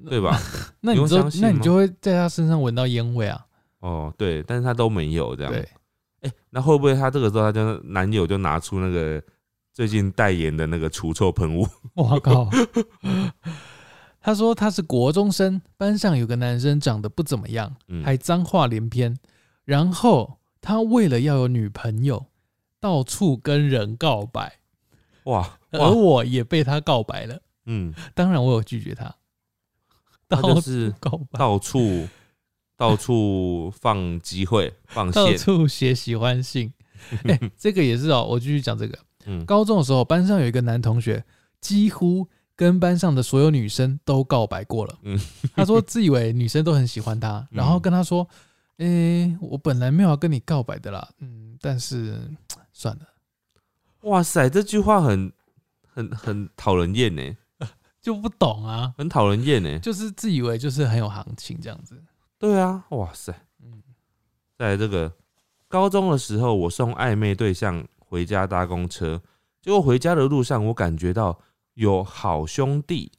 [0.08, 0.38] 对吧？
[0.80, 3.46] 那你就那你就会在他身上闻到烟味啊。
[3.80, 5.52] 哦，对，但是他都没有这样。
[5.52, 5.68] 对，
[6.22, 9.22] 哎、那会不会他这个时候他就男友就拿出那个
[9.72, 11.66] 最近代言的那个除臭喷雾？
[11.94, 12.48] 我靠！
[14.20, 19.14] 他说他是国中生，班上有个男生长得不怎么样，嗯还脏话连篇。
[19.64, 22.26] 然后他为了要有女朋友，
[22.80, 24.60] 到处跟人告白，
[25.24, 27.38] 哇而，我也被他告白了。
[27.66, 29.14] 嗯，当然，我有拒绝他，
[30.28, 30.94] 他到处就是
[31.32, 32.08] 到处
[32.76, 36.72] 到处放机会放到线，处写喜欢信。
[37.24, 38.26] 哎、这个也是哦。
[38.28, 38.98] 我继续讲这个。
[39.26, 41.24] 嗯，高中的时候，班上有一个男同学，
[41.60, 44.98] 几乎跟班上的所有女生都告白过了。
[45.02, 45.18] 嗯
[45.54, 48.28] 他说自以为女生都很喜欢他，然后跟他说
[48.78, 52.20] ：“哎、我本来没有要跟你告白的啦，嗯，但是
[52.72, 53.06] 算了，
[54.02, 55.32] 哇塞，这句话很
[55.86, 57.22] 很很讨人厌呢，
[58.04, 59.78] 就不懂啊，很讨人厌呢。
[59.78, 61.98] 就是自以为就是很有行情这样子。
[62.38, 63.82] 对啊，哇塞，嗯，
[64.58, 65.10] 在这个
[65.68, 69.22] 高中的时候，我送暧昧对象回家搭公车，
[69.62, 71.40] 结果回家的路上，我感觉到
[71.72, 73.10] 有好兄弟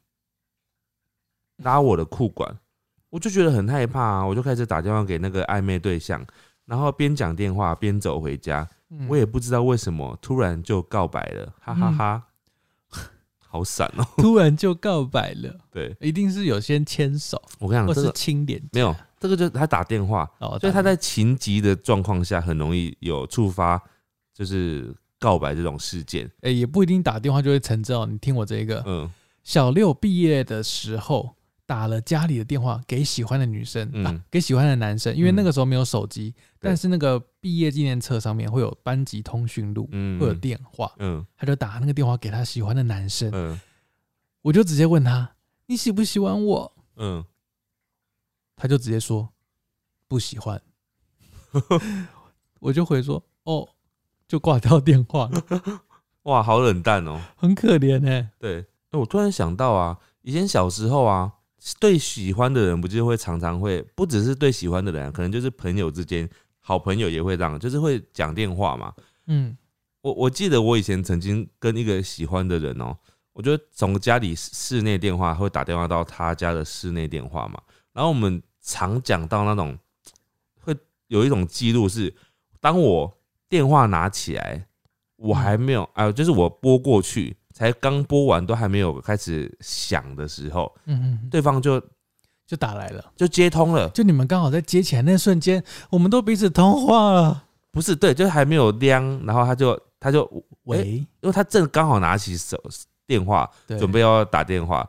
[1.56, 2.56] 拉我的裤管，
[3.10, 6.24] 我就觉得很害怕啊，我就开始打电话给那个暧昧对象，
[6.64, 8.68] 然后边讲电话边走回家。
[8.88, 12.22] 嗯我也不知道为什么突然就告白了，哈哈哈
[13.56, 15.96] 好闪哦、 突然就告白了，对。
[16.00, 23.82] 一定是有先牵手我跟你讲，或是这个亲脸颊，没有，这个就是他打电话，哦，所以他在情急的状况下，很容易有触发
[24.34, 26.30] 就是告白这种事件。
[26.42, 28.04] 哎、也不一定打电话就会成真哦。
[28.04, 29.10] 你听我这一个，嗯。
[29.42, 31.34] 小六毕业的时候
[31.64, 34.04] 打了家里的电话给喜欢的女生、嗯。
[34.04, 35.36] 啊，给喜欢的男生，因为嗯。
[35.36, 41.24] 那个时候没有手机，但是那个毕业纪念册上面会有班级通讯录，嗯，会有电话，嗯。
[41.36, 43.60] 他就打那个电话给他喜欢的男生，嗯。
[44.42, 45.36] 我就直接问他
[45.66, 47.24] 你喜不喜欢我，嗯，
[48.56, 49.28] 他就直接说
[50.08, 50.60] 不喜欢，
[52.58, 53.68] 我就回说哦，
[54.26, 55.28] 就挂掉电话。
[55.28, 55.44] 了，
[56.26, 61.32] 哇，好冷淡哦、很可怜哎、对，哎我突然想到啊，以前小时候啊，
[61.78, 66.28] 对喜欢的人不就会常常会，不只是对喜欢的人啊，可能就是朋友之间，
[66.66, 68.92] 好朋友也会这样，就是会讲电话嘛。
[69.28, 69.56] 嗯。
[70.02, 72.96] 我我记得我以前曾经跟一个喜欢的人哦、
[73.32, 77.60] 我就从家里室内电话会打电话到他家的室内电话嘛，
[77.92, 79.76] 然后我们常讲到那种
[80.60, 80.76] 会
[81.08, 82.14] 有一种记录是，
[82.60, 83.12] 当我
[83.48, 84.64] 电话拿起来，
[85.16, 91.82] 我还没有啊、就是我拨过去，才刚拨完都还没有开始响的时候，嗯嗯，对方就
[92.46, 93.04] 就打来了。
[93.16, 97.44] 就接通了，就你们刚好在接起来那瞬间，我们都彼此通话了。
[97.72, 100.26] 不是对，就还没有亮，然后他就他就
[100.64, 102.58] 喂，因为他正刚好拿起手
[103.06, 104.88] 电话，对，准备要打电话，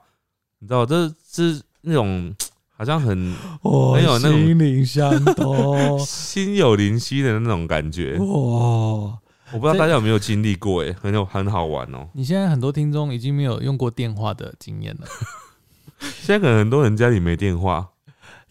[0.59, 2.33] 你知道，这是那种
[2.69, 5.99] 好像很我很有那种心灵相通。
[5.99, 8.17] 心有灵犀的那种感觉。
[8.19, 9.17] 哇！
[9.53, 12.07] 我不知道大家有没有经历过，哎，很有很好玩哦。
[12.13, 15.07] 你现在很多听众已经没有用过电话的经验了。
[16.21, 17.89] 现在可能很多人家里没电话，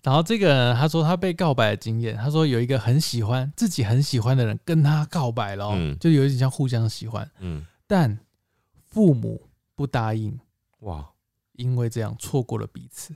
[0.03, 8.19] 然后这个人他说他被告白的经验，他说有一个很喜欢自己很喜欢的人跟他告白了、哦，嗯就有一点像互相喜欢，嗯，但
[8.87, 10.39] 父母不答应，
[10.81, 11.05] 哇，
[11.53, 13.15] 因为这样错过了彼此。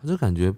[0.00, 0.52] 我就感觉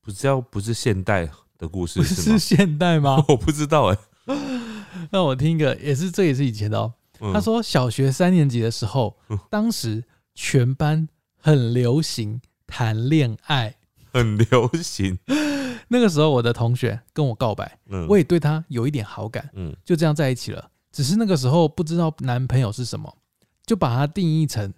[0.00, 1.28] 不是要不是现代
[1.58, 2.38] 的故事是是？
[2.38, 3.22] 现代吗？
[3.28, 3.98] 我不知道哎。
[5.10, 6.94] 那我听一个，也是这也是以前的哦。
[7.20, 10.02] 嗯他说小学三年级的时候嗯，当时
[10.34, 11.06] 全班
[11.40, 13.76] 很流行谈恋爱。
[14.12, 15.16] 很流行，
[15.86, 20.68] 那个时候我的同学跟我告白，嗯，我也对他有一点好感，嗯就这样在一起了。
[20.90, 23.16] 只是那个时候不知道男朋友是什么，
[23.64, 24.74] 就把他定义成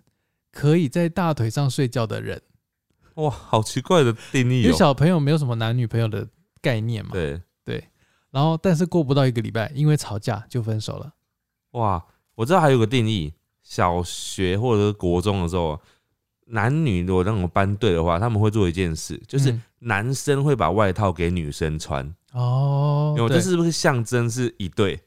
[0.50, 2.42] 可以在大腿上睡觉的人。
[3.14, 4.64] 哇，好奇怪的定义哦。
[4.64, 6.28] 因为小朋友没有什么男女朋友的
[6.60, 7.82] 概念嘛，对，对。
[8.30, 11.14] 然后，但是过不到一个礼拜，因为吵架就分手了。
[11.70, 12.04] 哇，
[12.34, 13.32] 我知道还有个定义，
[13.62, 15.80] 小学或者是国中的时候，
[16.53, 25.00] 男女如果那种班队的话，他们会做一件事，就是嗯男生会把外套给女生穿，哦，对因为这是不是象征是一对？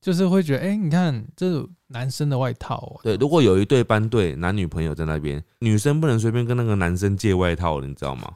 [0.00, 3.00] 就是会觉得，哎、你看这是男生的外套哦。
[3.02, 8.30] 对，如果有一对班队男女朋友在那边，女生不能随便跟那个男生借外套，你知道吗？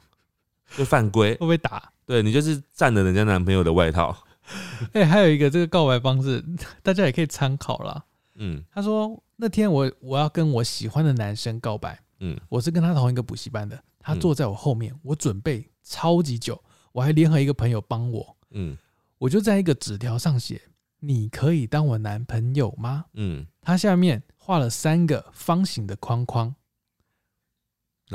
[0.75, 1.37] 就犯规 会。
[1.37, 1.91] 不会打？
[2.07, 4.17] 对你就是占了人家男朋友的外套。
[4.93, 6.43] 哎、还有一个这个告白方式，
[6.81, 8.03] 大家也可以参考啦。
[8.41, 12.39] 嗯他说那天我我要跟我喜欢的男生告白，嗯。
[12.49, 14.19] 我是跟他同一个补习班的，他嗯。
[14.19, 16.61] 坐在我后面，我准备超级久，
[16.91, 18.77] 我还联合一个朋友帮我，嗯。
[19.17, 20.61] 我就在一个纸条上写
[21.01, 23.05] ：“你可以当我男朋友吗？
[23.15, 26.55] 嗯，？”他下面画了三个方形的框框，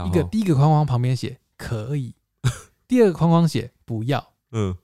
[0.07, 2.15] 一个第一个框框旁边写“可以”，
[2.89, 4.33] 第二个框框写“不要。
[4.53, 4.75] 嗯，”，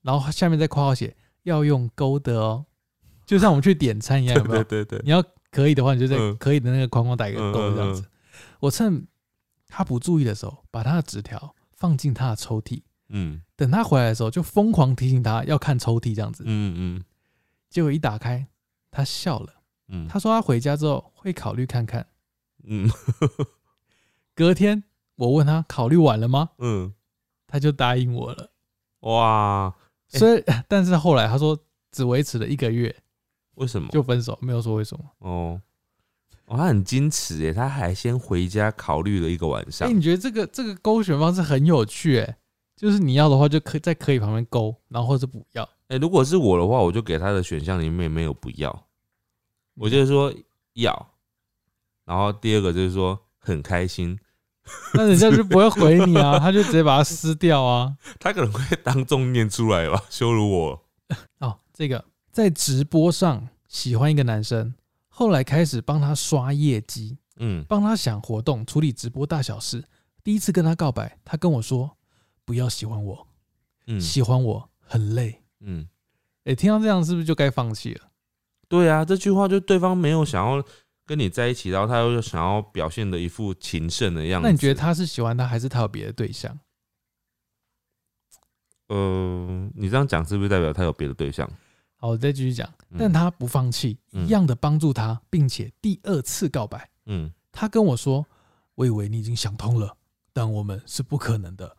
[0.00, 1.14] 然后下面再括号写
[1.44, 2.64] “要用勾的哦”，
[3.26, 4.64] 就像我们去点餐一样，有没有？
[4.64, 6.34] 对对对，你要可以的话，你就在嗯。
[6.38, 8.02] 可以的那个框框打一个勾这样子。
[8.60, 9.06] 我趁
[9.68, 16.44] 他不注意的时候，把他的纸条放进他的抽屉，嗯等他回来的时候，就疯狂提醒他要看抽屉这样子。
[16.46, 17.04] 嗯嗯，
[17.70, 18.46] 结果一打开，
[18.90, 19.52] 他笑了。
[19.88, 22.06] 嗯，他说他回家之后会考虑看看。
[22.64, 22.90] 嗯
[24.34, 24.82] 隔天
[25.14, 26.50] 我问他考虑完了吗？
[26.58, 26.92] 嗯，
[27.46, 28.50] 他就答应我了。
[29.00, 29.74] 哇，
[30.12, 31.58] 欸所以，但是后来他说
[31.92, 32.94] 只维持了一个月
[33.54, 33.88] 为什么？
[33.90, 35.04] 就分手，没有说为什么。
[35.18, 35.60] 哦，
[36.46, 39.96] 哦，他很矜持耶，他还先回家考虑了一个晚哎、上。
[39.96, 42.38] 你觉得这个这个勾选方式很有趣哎、
[42.76, 45.68] 就是你要的话就可以在可以旁边勾，然后或者不要。
[45.88, 48.86] 哎、如果是我的话，我就给他的选项里面没有不要，
[49.74, 50.32] 我就是说
[50.74, 51.14] 要，
[52.04, 54.18] 然后第二个就是说很开心，
[54.94, 57.96] 那人家就不会回你啊，他就直接把它撕掉啊。
[58.20, 60.82] 他可能会当众念出来吧，羞辱我。
[61.38, 64.74] 哦，这个在直播上喜欢一个男生，
[65.18, 69.82] 后来开始帮他刷业绩，嗯帮他想活动，处理直播大小事。
[70.22, 71.96] 第一次跟他告白，他跟我说
[72.44, 73.26] 不要喜欢我，
[73.86, 75.42] 嗯喜欢我很累。
[75.60, 75.88] 嗯，
[76.44, 78.10] 哎、听到这样是不是就该放弃了？
[78.68, 80.62] 对啊，这句话就对方没有想要
[81.06, 84.46] 跟你在一起，然后他又想要表现的一副情圣的样子。
[84.46, 84.74] 那你觉得？
[84.74, 86.58] 他是喜欢他，还是他有别的对象？
[88.88, 91.50] 呃，你这样讲是不是代表他有别的对象？
[91.96, 92.68] 好，我再继续讲。
[92.90, 96.88] 嗯但他不放弃，嗯一样的帮助他，并且第二次告白。
[97.06, 98.26] 嗯他跟我说
[98.76, 99.96] ：“我以为你已经想通了，
[100.32, 101.76] 但我们是不可能的。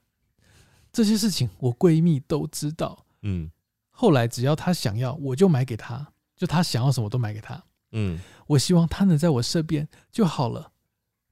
[0.91, 3.05] 这些事情我闺蜜都知道。
[3.21, 3.51] 嗯
[3.91, 7.63] 后来只要她想要，我就买给她，就她想要什么都买给她。
[7.91, 10.71] 嗯，我希望她能在我身边就好了。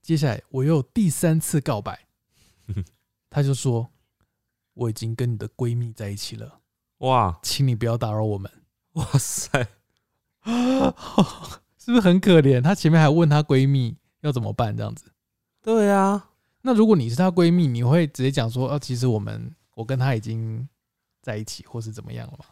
[0.02, 2.08] 接下来我又有第三次告白，
[3.30, 3.92] 她就说：
[4.74, 6.62] 我已经跟你的闺蜜在一起了，
[7.00, 8.52] 哇请你不要打扰我们。
[9.00, 9.60] 哇塞，
[11.78, 12.62] 是不是很可怜？
[12.62, 15.12] 她前面还问她闺蜜要怎么办，这样子。
[15.62, 16.30] 对啊，
[16.62, 20.68] 那如果你是她闺蜜，你会直接讲说：哦，其实我们我跟她已经
[21.22, 22.46] 在一起，或是怎么样了吗？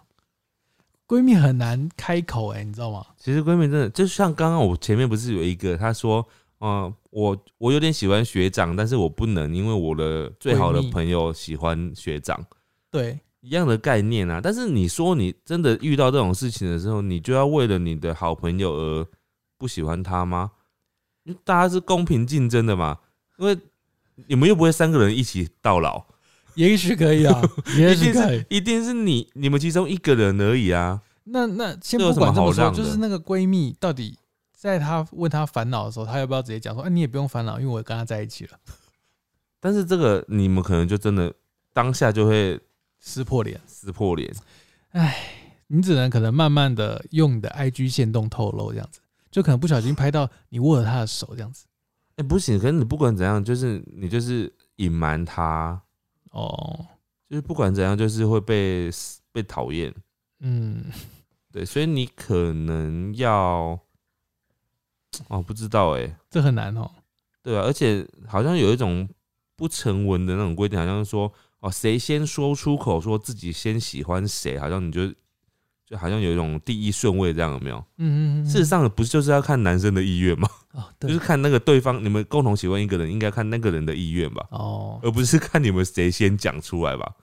[1.08, 3.06] 闺蜜很难开口哎、你知道吗？
[3.18, 6.26] 其实闺蜜真的就像刚刚我前面不是有一个她说，
[6.60, 12.44] 嗯、我我有点喜欢学长，但是我不能，因为我的最好的朋友喜欢学长，
[12.90, 14.40] 对，一样的概念啊。
[14.42, 19.08] 但是你说你真的遇到这种事情的时候，你就要为了你的好朋友而
[19.58, 20.52] 不喜欢他吗？
[21.26, 22.98] 因为大家是公平竞争的嘛，
[23.38, 23.58] 因为
[24.28, 26.04] 你们又不会三个人一起到老，
[26.56, 27.42] 也许可以啊，
[27.78, 28.46] 也许可以是。
[28.50, 31.02] 一定是你你们其中一个人而已啊。
[31.26, 34.18] 那那先不管这么说，就是那个闺蜜到底
[34.52, 38.60] 在她问她烦恼的时候，她要不要直接讲说：“哎、你也不用烦恼，因为我跟她在一起了。
[39.62, 41.34] 但是这个你们可能就真的
[41.72, 42.60] 当下就会”
[43.06, 44.34] 撕破脸，撕破脸。
[44.92, 45.14] 哎
[45.68, 51.66] 你只能可能慢慢的用你的 IG 线动透露这样子，就可能不小心拍到你握着他的手这样子。
[52.16, 55.82] 哎、不行，可是你不管怎样，就是你就是隐瞒他，
[56.32, 56.86] 哦，
[57.28, 58.90] 就是不管怎样，就是会被
[59.32, 59.94] 被讨厌。
[60.40, 60.86] 嗯，
[61.52, 63.78] 对，所以你可能要，
[65.28, 66.90] 哦，不知道哎、这很难哦。
[67.42, 69.10] 对啊，而且好像有一种
[69.56, 71.34] 不成文的那种规定，好像是说，
[71.64, 75.08] 哦，谁先说出口说自己先喜欢谁，好像你就
[75.86, 77.78] 就好像有一种第一顺位这样，有没有？
[77.98, 80.50] 嗯嗯嗯，事实上，不是就是要看男生的意愿吗？
[80.74, 87.14] 哦， 就是看那个对方，你们共同喜欢一个人，应该看那个人的意愿吧，哦，而不是看你们谁先讲出来吧。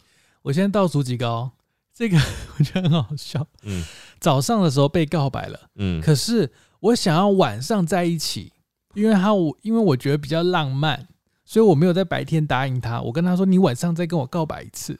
[0.42, 1.52] 我现在倒数几个哦，
[1.92, 2.16] 这个
[2.58, 3.46] 我觉得很好笑。
[3.64, 3.84] 嗯
[4.20, 8.52] 早上的时候被告白了，嗯可是我想要晚上在一起，
[8.94, 11.08] 因为他我因为我觉得比较浪漫，
[11.50, 13.02] 所以我没有在白天答应他。
[13.02, 14.96] 我跟他说你晚上再跟我告白一次，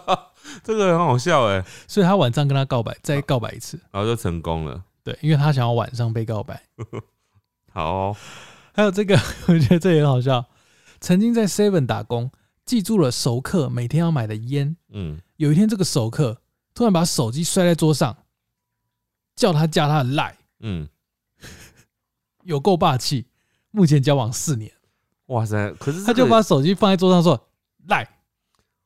[0.62, 3.80] 这个很好笑哎，所以他晚上跟他告白，再告白一次。
[3.90, 4.84] 然后就成功了。
[5.02, 6.62] 对，因为他想要晚上被告白。
[7.72, 8.16] 好哦、
[8.74, 9.18] 还有这个，
[9.48, 10.44] 我觉得这也很好笑。
[11.00, 12.30] 曾经在 Seven 打工，
[12.66, 14.76] 记住了熟客每天要买的烟。
[14.90, 16.42] 嗯，有一天，这个熟客
[16.74, 18.14] 突然把手机摔在桌上，
[19.34, 20.86] 叫他加他的赖，嗯，
[22.42, 23.28] 有够霸气。
[23.70, 24.70] 目前交往四年，
[25.26, 25.70] 哇塞！
[25.78, 27.48] 可是、这个他就把手机放在桌上说
[27.88, 28.04] ：“赖，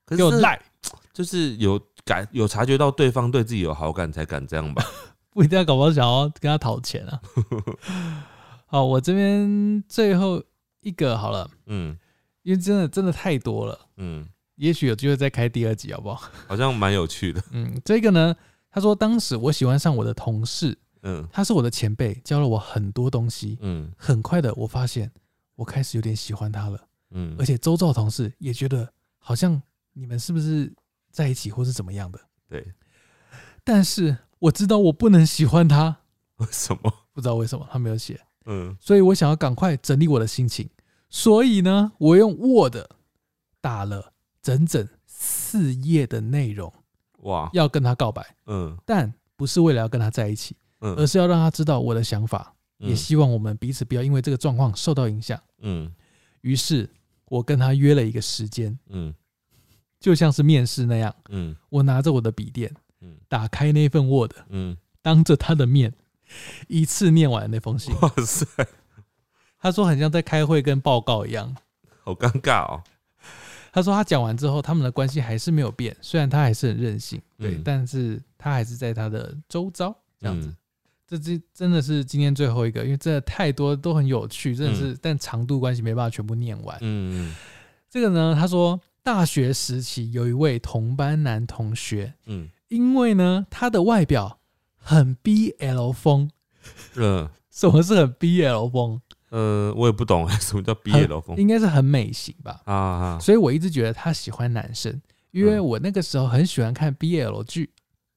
[0.07, 0.61] 可是这给我赖。
[1.13, 4.83] 就是有感有察觉到对方对自己有好感才敢这样吧？”
[5.31, 7.21] 不一定要搞不好想要跟他讨钱啊。
[8.67, 10.43] 好，我这边最后
[10.81, 11.97] 一个好了，嗯
[12.43, 14.27] 因为真的真的太多了，嗯，
[14.57, 16.31] 也许有机会再开第二集，好不好？
[16.49, 17.43] 好像蛮有趣的。
[17.53, 18.35] 嗯，这个呢，
[18.71, 23.59] 他说当时我喜欢上我的同事，嗯他是我的前辈，教了我很多东西。
[23.61, 25.11] 嗯很快的，我发现
[25.61, 26.81] 我开始有点喜欢他了，
[27.11, 27.37] 嗯。
[27.39, 29.61] 而，且周遭同事也觉得好像
[29.93, 30.73] 你们是不是
[31.11, 32.19] 在一起或是怎么样的？
[32.49, 32.73] 对，
[33.63, 35.99] 但是我知道我不能喜欢他，
[36.41, 36.91] 为什么？
[37.13, 38.75] 不知道为什么他没有写，嗯。
[38.81, 40.67] 所以我想要赶快整理我的心情，
[41.11, 42.77] 所以呢，我用 Word
[43.61, 46.73] 打了整整四页的内容
[47.19, 48.75] 哇，要跟他告白，嗯。
[48.87, 50.95] 但不是为了要跟他在一起，嗯。
[50.95, 55.41] 而是要让他知道我的想法，也嗯希望我们彼此不要因为这个状况受到影响。
[55.61, 55.93] 嗯
[56.41, 56.89] 于是，
[57.27, 59.15] 我跟他约了一个时间，嗯
[60.01, 65.93] 就像是面试那样，嗯我拿着我的笔电，嗯打开那份 Word，嗯，当着他的面
[66.67, 67.95] 一次念完那封信。
[68.01, 68.47] 哇塞，
[69.59, 71.55] 他说很像在开会跟报告一样。
[72.03, 72.83] 好尴尬哦。
[73.73, 80.49] 他说他讲完之后，他们的关系还是没有变，虽然他还是很任性，对，嗯但是他还是在他的周遭这样子。
[80.49, 80.57] 嗯
[81.11, 86.79] 这这真的是今天最后一个，因为真的太多都很有趣，真的是，但长度关系没办法全部念完。
[86.81, 87.35] 嗯
[87.91, 94.39] 这个呢，他说大学时期有一位同班男同学，嗯因为呢他的外表
[94.77, 96.31] 很 BL 风，
[96.95, 99.01] 嗯什么是很 BL 风？
[99.31, 102.61] 呃，我也不懂什么叫毕业楼风应该是很美型吧。
[102.65, 105.01] 啊啊，所以我一直觉得他喜欢男生，
[105.33, 107.71] 因为嗯我那个时候很喜欢看 BL 剧。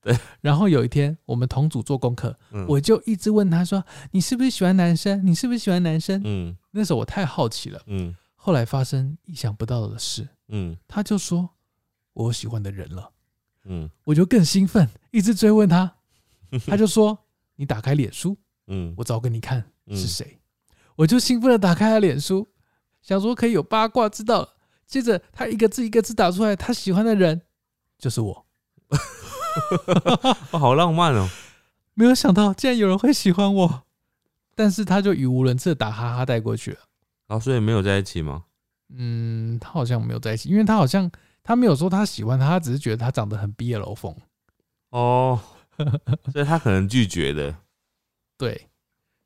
[0.03, 5.25] 对，然后有一天我们同组做功课，嗯我就一直问他说：“你是不是喜欢男生？
[5.25, 7.81] 你是不是喜欢男生？”嗯那时候我太好奇了。
[7.87, 11.49] 嗯后来发生意想不到的事，嗯他就说
[12.11, 13.11] 我喜欢的人了，
[13.63, 15.95] 嗯我就更兴奋，一直追问他。
[16.67, 17.17] 他就说
[17.55, 18.37] ：“你打开脸书，
[18.67, 20.39] 嗯我找给你看嗯是谁。
[20.97, 22.47] 我就兴奋的打开他脸书，
[23.01, 24.49] 想说可以有八卦知道了。
[24.85, 27.41] 接着他一个字一个字打出来，他喜欢的人
[27.97, 28.45] 就是我。
[30.51, 31.29] 哦，好浪漫哦。
[31.93, 33.83] 没有想到竟然有人会喜欢我，
[34.55, 36.79] 但是他就语无伦次的打哈哈带过去了。
[37.27, 38.45] 然后所以没有在一起吗？
[38.95, 41.09] 嗯，他好像没有在一起，因为他好像
[41.43, 44.15] 他没有说他喜欢他，他只是觉得他长得很 BL 风。
[44.89, 45.39] 哦，
[46.31, 47.55] 所以他可能拒绝的。
[48.37, 48.67] 对，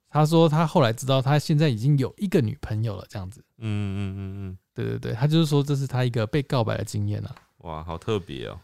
[0.10, 3.44] 他说他后来知道他现在已经有一个女朋友了，这样子。
[3.58, 7.36] 嗯嗯嗯嗯，对对对，他就是说这是他一个被告白的经验啊。
[7.60, 8.60] 哇，好特别哦。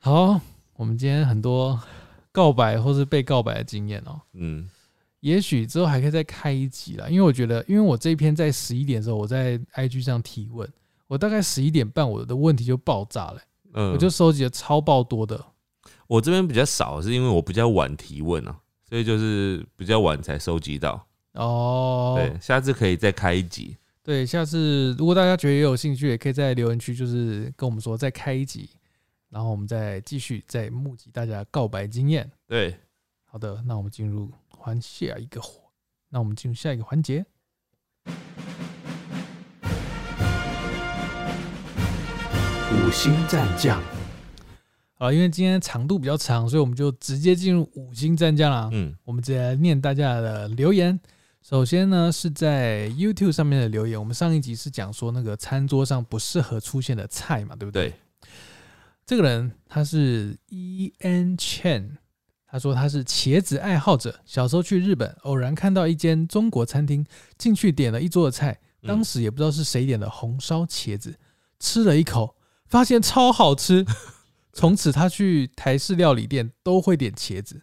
[0.00, 0.40] 好，
[0.76, 1.80] 我们今天很多
[2.32, 4.68] 告白或是被告白的经验哦，嗯
[5.20, 7.08] 也许之后还可以再开一集啦。
[7.08, 10.70] 因为我觉得，因为我这一篇在十一点的时候，我在 IG 上提问，
[11.06, 13.40] 我大概十一点半我的问题就爆炸了、
[13.72, 15.42] 嗯，我就收集了超爆多的。
[16.06, 18.54] 我这边比较少，是因为我比较晚提问啊，
[18.86, 21.06] 所以就是比较晚才收集到。
[21.32, 23.76] 哦，对，下次可以再开一集。
[24.02, 28.68] 对，下次如果大家觉得也有兴趣，也可以在留言区就是跟我们说再开一集，
[29.34, 32.30] 然后我们再继续再募集大家告白经验。
[32.46, 32.78] 对，
[33.24, 35.60] 好的，那我们进入环下一个环，
[36.08, 37.26] 那我们进入下一个环节。
[42.70, 43.82] 五星战将，
[44.94, 48.70] 好了，因为今天长度比较长，所以我们就直接进入五星战将了。
[48.72, 50.96] 嗯我们直接来念大家的留言。
[51.42, 53.98] 首先呢，是在 YouTube 上面的留言。
[53.98, 57.88] 我们上一集是讲说那个餐桌上不适合出现的菜嘛，对不对？
[57.88, 57.94] 对，
[59.06, 61.98] 这个人他是 E N Chen，
[62.46, 64.20] 他说他是茄子爱好者。
[64.24, 67.04] 小时候去日本，偶然看到一间中国餐厅，
[67.36, 71.18] 进去点了一桌的菜，嗯当时也不知道是谁点的红烧茄子，
[71.58, 72.36] 吃了一口，
[72.66, 73.84] 发现超好吃。
[74.54, 77.62] 从此他去台式料理店都会点茄子。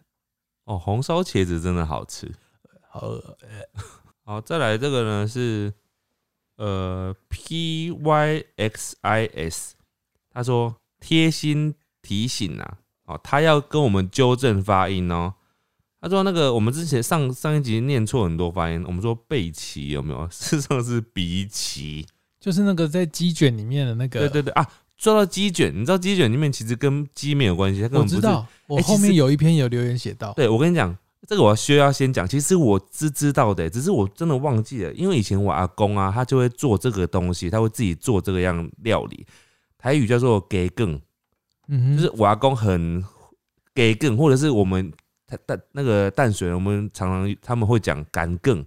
[0.64, 2.30] 哦，红烧茄子真的好吃。
[2.88, 3.38] 好饿，
[4.22, 5.72] 好，再来这个呢是
[6.56, 9.74] 呃 P Y X I S，
[10.30, 15.34] 他说贴心提醒啊，哦，他要跟我们纠正发音哦。
[16.00, 20.26] 他说那个我们之前上上一集念错很多发音，我们说贝奇有没有？
[20.32, 22.06] 事实上是鼻奇。
[22.40, 24.20] 就是那个在鸡卷里面的那个。
[24.20, 28.16] 对对对啊，说到鸡卷，你知道鸡卷里面其实跟鸡没有关系，它根本不是。
[28.16, 30.96] 我知道，我后面有一篇有留言写到，对，我跟你讲，
[31.28, 32.26] 这个我需要先讲。
[32.26, 39.24] 其实我知知道的，只是我真的忘记了，因为以前我阿公啊，他就会做这个东西，他会自己做这个样料理，
[39.82, 41.00] 台语叫做“给更”，
[41.66, 43.04] 嗯，就是我阿公很
[43.74, 44.92] 给更，或者是我们
[45.26, 48.64] 淡淡那个淡水，我们常常他们会讲干更，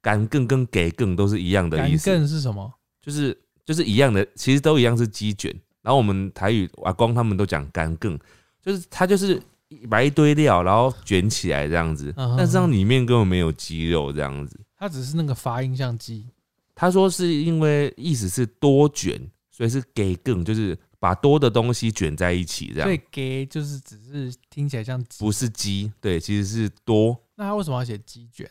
[0.00, 2.72] 干更跟给更都是一样的意思，更是什么？
[3.00, 5.52] 就是就是一样的，其实都一样是鸡卷。
[5.82, 8.16] 然后我们台语阿公他们都讲干更，
[8.62, 9.42] 就是它就是
[9.90, 14.60] 把一堆料然后卷起来这样子，但是它里面根本没有鸡肉这样子。
[14.76, 16.28] 它只是那个发音像鸡。
[16.74, 19.20] 他说是因为意思是多卷，
[19.52, 23.00] 所以是给更，就是把多的东西卷在一起这样所以。
[23.10, 28.50] 给就是只是听起来像鸡，不是鸡，对，其实是多，那他为什么要写鸡卷？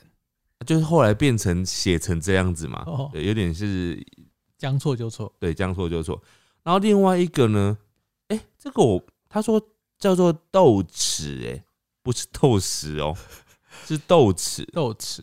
[0.65, 3.99] 就是后来变成写成这样子嘛，哦对，有点是
[4.59, 5.33] 将错就错。
[5.39, 6.21] 对，将错就错。
[6.61, 7.75] 然后另外一个呢，
[8.27, 9.59] 哎、这个我他说
[9.97, 11.63] 叫做豆豉，哎，
[12.03, 13.17] 不是豆豉哦，
[13.87, 14.63] 是豆豉。
[14.71, 15.21] 豆豉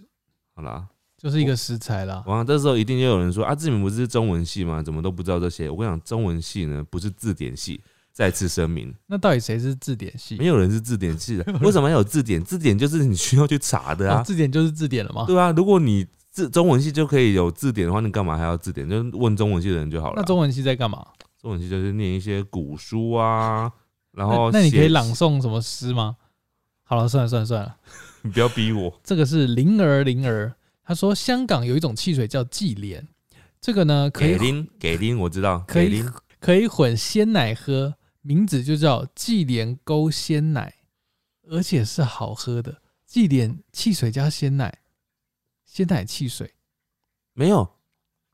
[0.57, 0.89] 好啦，
[1.21, 2.23] 就是一个食材啦。
[2.27, 4.81] 哇，这时候一定就有人说啊，志明不是中文系吗？
[4.81, 5.69] 怎么都不知道这些？
[5.69, 7.81] 我跟你讲，中文系呢不是字典系，
[8.13, 10.37] 再次声明，那到底谁是字典系？
[10.37, 11.45] 没有人是字典系的。
[11.61, 12.41] 为什么要有字典？
[12.43, 14.23] 字典就是你需要去查的哦啊。
[14.23, 15.25] 字典就是字典了吗？
[15.27, 18.89] 对啊，如果你字中文系就可以有字典的话，你干嘛还要字典？
[18.89, 20.19] 就问中文系的人就好了啊。
[20.19, 21.05] 那中文系在干嘛？
[21.41, 23.71] 中文系就是念一些古书啊，
[24.13, 26.17] 然后那那你可以朗诵什么诗吗？
[26.85, 27.77] 好了，算了算了算了，
[28.23, 28.93] 你不要逼我。
[29.05, 30.53] 这个是灵儿灵儿，
[30.89, 33.07] 他说香港有一种汽水叫忌廉，
[33.61, 36.11] 这个呢可以给拎给拎，我知道，可以拎
[36.41, 40.77] 可以混鲜奶喝，名字就叫忌廉勾鲜奶，
[41.51, 42.81] 而且是好喝的。
[43.05, 44.79] 忌廉汽水加鲜奶，
[45.67, 46.55] 鲜奶汽水
[47.35, 47.71] 没有，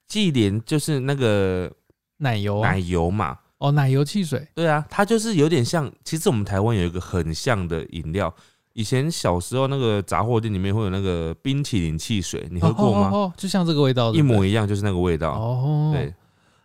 [0.06, 1.74] 忌廉就是那个
[2.18, 3.40] 奶油啊奶，油嘛。
[3.58, 5.92] 哦奶油汽水，对啊，它就是有点像。
[6.04, 8.32] 其实我们台湾有一个很像的饮料，
[8.74, 13.08] 以前小时候那个杂货店里面会有那个冰淇淋汽水，你喝过吗？
[13.08, 15.32] 哦哦哦就像这个味道，一模一样，就是那个味道。
[15.32, 15.90] 哦。
[15.94, 16.12] 对，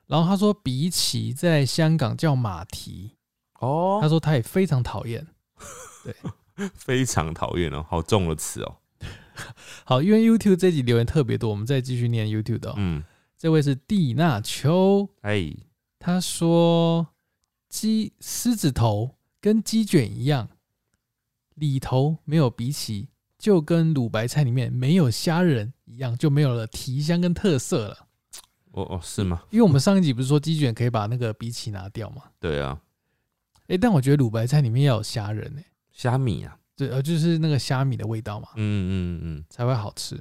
[0.08, 3.12] 然后他说比起在香港叫马蹄，
[3.60, 5.26] 哦他，说他也非常讨厌。
[6.04, 6.16] 对
[6.76, 8.76] 非常讨厌哦，好重的词哦。
[9.86, 12.74] 好，因为 YouTube 这集留言特别多，我们再继续念 YouTube 的、哦。
[12.78, 13.04] 嗯，
[13.38, 15.54] 这位是蒂娜秋，哎，
[16.00, 17.08] 他说
[17.70, 20.50] 鸡狮子头跟鸡卷一样，
[21.60, 23.08] 里头没有荸荠，
[23.38, 27.98] 就跟卤白菜里面没有虾仁一样，就没有了提香跟特色了。
[28.72, 29.42] 哦哦，是吗？
[29.50, 32.24] 因为我们上一集不是说鸡卷可以把那个荸荠拿掉吗？
[32.40, 32.80] 对啊，
[33.68, 40.20] 哎，但我觉得卤白菜里面要有虾仁诶，虾米啊，对，呃，就是那个虾米的味道嘛，嗯嗯嗯，才会好吃。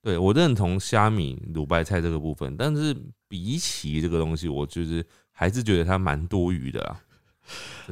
[0.00, 2.96] 对我认同虾米卤白菜这个部分，但是
[3.28, 7.00] 比起这个东西，我就是还是觉得它蛮多余的啦。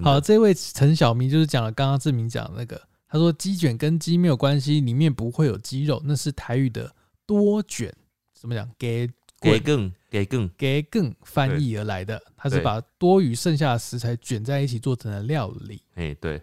[0.03, 6.95] 好，，这位陈小明就是讲了刚刚志明讲的那个，他说鸡卷跟鸡没有关系，里面不会有鸡肉，那是台语的
[7.27, 7.93] 多卷，
[8.33, 8.69] 怎么讲？
[8.79, 9.11] 给
[9.41, 15.83] 给更给更，给更翻译而来的，他是把多余剩下的食材卷在一起做成了料理。
[15.95, 16.41] 哎，对，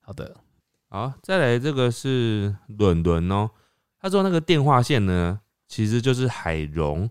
[0.00, 0.34] 好的，
[0.88, 3.50] 好，再来这个是伦伦哦，
[4.00, 7.08] 他说那个电话线呢，其实就是海茸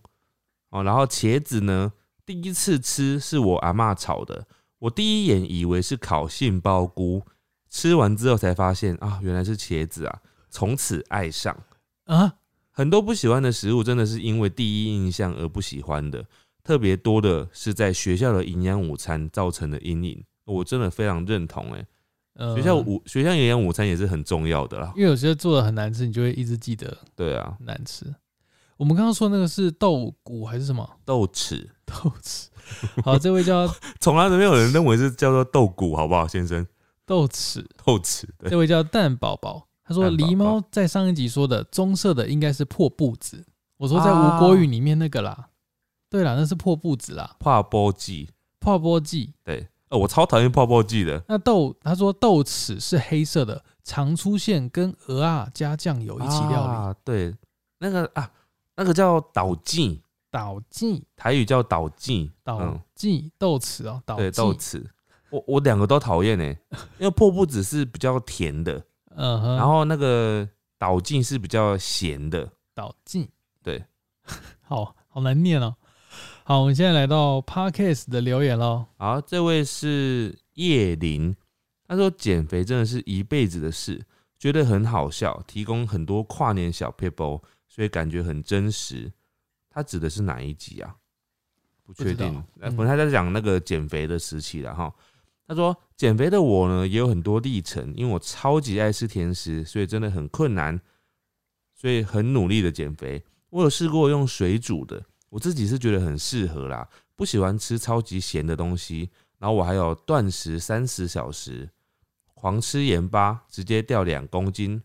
[0.70, 1.94] 哦，然后茄子呢，
[2.26, 4.48] 第一次吃是我阿嬷炒的，
[4.82, 7.22] 我第一眼以为是烤杏鲍菇，
[7.70, 11.56] 吃完之后才发现啊，原来是茄子啊，从此爱上。
[12.06, 12.34] 啊，
[12.72, 16.26] 很多不喜欢的食物，真的是因为第一印象而不喜欢的。
[16.64, 21.72] 特别多的是在学校的营养午餐造成的阴影，我真的非常认同。
[21.74, 21.86] 哎，
[22.34, 24.92] 呃学校午学校营养午餐也是很重要的啦。
[24.96, 28.16] 因为有些做的很难吃，你就会一直记得对啊，难吃。
[28.78, 32.48] 我们刚刚说那个是豆骨还是什么豆豉，豆豉？
[33.04, 33.68] 好，这位叫
[34.00, 36.66] 从来都没有人认为是叫做豆骨，好不好，先生？
[37.06, 43.46] 豆豉，豆豉，对，这位叫蛋宝宝，他说狸猫在上一集说的棕色的应该是破布子，
[43.78, 45.50] 我说在吴国语里面那个啦，
[46.10, 48.30] 对啦，那是破布子啦，破波剂，
[48.60, 49.34] 泡波剂。
[49.44, 57.36] 对，哦，我超讨厌破波剂的，那豆他说豆豉是黑色的，常出现跟鹅啊加酱油一起料理，啊，对，
[57.80, 58.32] 那个啊，
[58.78, 64.84] 那个叫倒剂，倒剂台语叫倒剂，倒嗯，剂豆豉哦，倒对，剂豆，豉，
[65.30, 66.58] 我我两个都讨厌哎，
[66.98, 68.82] 因为破布子是比较甜的，
[69.16, 70.48] 嗯哼，然后那个
[70.80, 73.30] 倒剂是比较咸的，倒剂，
[73.62, 73.84] 对，
[74.64, 75.76] 好好难念哦。
[76.44, 78.86] 好，我们现在来到 Parkes 的留言喽。
[78.98, 81.36] 好，这位是叶林，
[81.88, 84.04] 他说减肥真的是一辈子的事，
[84.40, 89.12] 觉得很好笑，提供很多跨年小 people，所以感觉很真实。
[89.72, 90.96] 他指的是哪一集啊？
[91.84, 92.28] 不确定，
[92.60, 94.94] 呃嗯反正他在讲那个减肥的时期了哈。
[95.48, 100.80] 他说减肥的我呢也有很多历程，因为我超级爱吃甜食，所以真的很困难，
[101.74, 103.24] 所以很努力的减肥。
[103.50, 109.10] 我有试过用水煮的，我自己是觉得很适合啦，不喜欢吃超级咸的东西。
[109.40, 111.70] 然后我还有断食三十小时，
[112.36, 114.82] 狂吃盐巴，直接掉两公斤。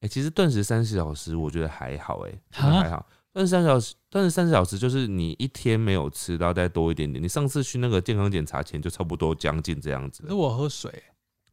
[0.00, 3.08] 哎、其实断食三十小时我觉得还好、欸，哎，还好。
[3.32, 7.22] 断食三小时，但是三十小时就是你一天没有吃，然后再多一点点。
[7.22, 10.34] 你上次去那个健康检查前就差不多将近这样子可是。
[10.34, 11.02] 我喝水，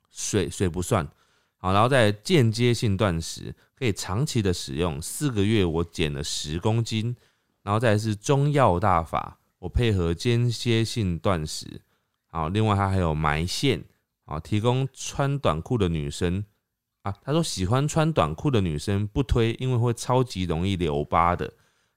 [0.09, 1.07] 水水不算。
[1.55, 7.15] 好，然后再间接性断食，可以长期的使用，四个月我减了十公斤，
[7.63, 11.81] 然后再是中药大法，我配合间歇性断食。
[12.27, 13.83] 好，另外它还有埋线，
[14.25, 16.43] 好，提供穿短裤的女生
[17.03, 21.53] 啊，他说喜欢穿短裤的女生不推，因为会超级容易留疤的。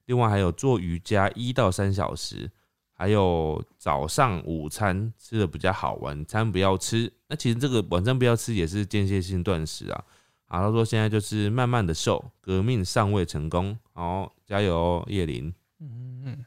[0.07, 2.51] 另外还有做瑜伽一到三小时，
[2.93, 7.13] 还有早上午餐吃的比较好，晚餐不要吃。
[7.29, 10.05] 那其实这个晚餐不要吃也是间歇性断食啊。
[10.47, 15.53] 啊，他说现在就是慢慢的瘦，革命尚未成功，好加油哦，叶林。
[15.81, 16.45] 嗯嗯，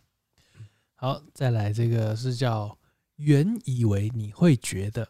[0.96, 2.78] 好，再来这个是叫
[3.16, 5.08] 原以为你会觉得，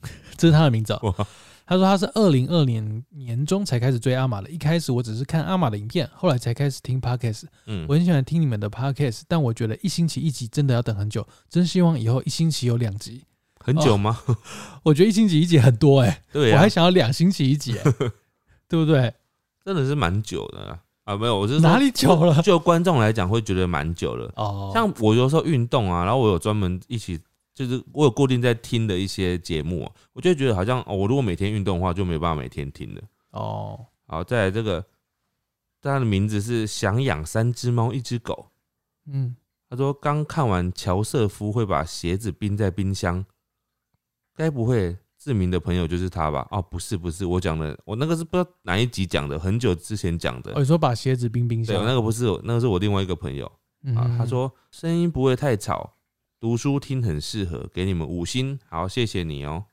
[0.38, 1.26] 这是他的名字、哦。
[1.68, 7.44] 哇，他说他是二零二年年中才开始追阿玛的，一开始我只是看阿玛的影片，后来才开始听 podcast。
[7.66, 13.24] 嗯我，很喜欢听你们的 podcast，但我觉得一星期一集真的要等很久，真希望以后一星期有两集。
[13.60, 14.18] 很久吗？
[14.82, 17.92] 我觉得一星期一集很多哎、对啊我还，想要两星期一集哎、
[18.66, 19.12] 对不对？
[19.62, 21.16] 真的是蛮久的啊啊。
[21.16, 22.40] 没有，我是哪里久了？
[22.40, 24.32] 就观众来讲会觉得蛮久了。
[24.36, 27.20] 哦，像我有时候运动啊，然后我有专门一起，
[27.58, 33.02] 就是我有固定在听的一些节目啊、我就觉得好像、哦、我如果每天运动的话，就没办法每天听了。
[33.32, 34.84] 哦，好，再来这个，
[35.82, 38.52] 他的名字是想养三只猫一只狗。
[39.06, 39.34] 嗯，
[39.68, 43.26] 他说刚看完乔瑟夫会把鞋子冰在冰箱，
[44.36, 46.46] 该不会志明的朋友就是他吧？
[46.52, 50.60] 哦，不是不是，我讲的我那个是不知道哪一集讲的，很久之前讲的哦，。
[50.60, 53.50] 你说把鞋子冰冰对，箱，那个不是我，那个是我另外一个朋友
[53.82, 54.14] 嗯啊。
[54.16, 55.92] 他说声音不会太吵，
[56.40, 59.64] 读书听很适合，给你们五星，好，谢谢你哦。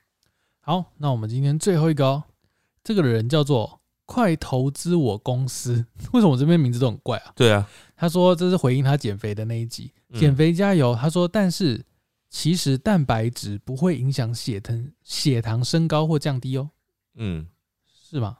[0.60, 2.24] 好，那我们今天最后一个哦，
[2.82, 7.32] 这个人叫做快投资我公司， 为什么我这边名字都很怪啊？
[7.36, 10.92] 对啊，他说这是回应他减肥的那一集，嗯减肥加油。
[10.96, 11.84] 他说，但是
[12.30, 16.70] 其实蛋白质不会影响血糖血糖升高或降低哦，
[17.14, 17.46] 嗯，
[18.10, 18.38] 是吗？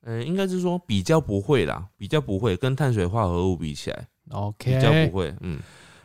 [0.00, 5.32] 呃，应该是说比较不会啦，比较不会，跟碳水化合物比起来，OK，，比较不会。
[5.40, 5.60] 嗯，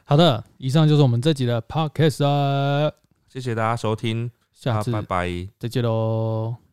[0.08, 2.92] 好的，以上就是我们这集的 Podcast 啊，
[3.28, 5.48] 谢谢大家收听，下次啊拜拜。
[5.58, 6.65] 再见喽。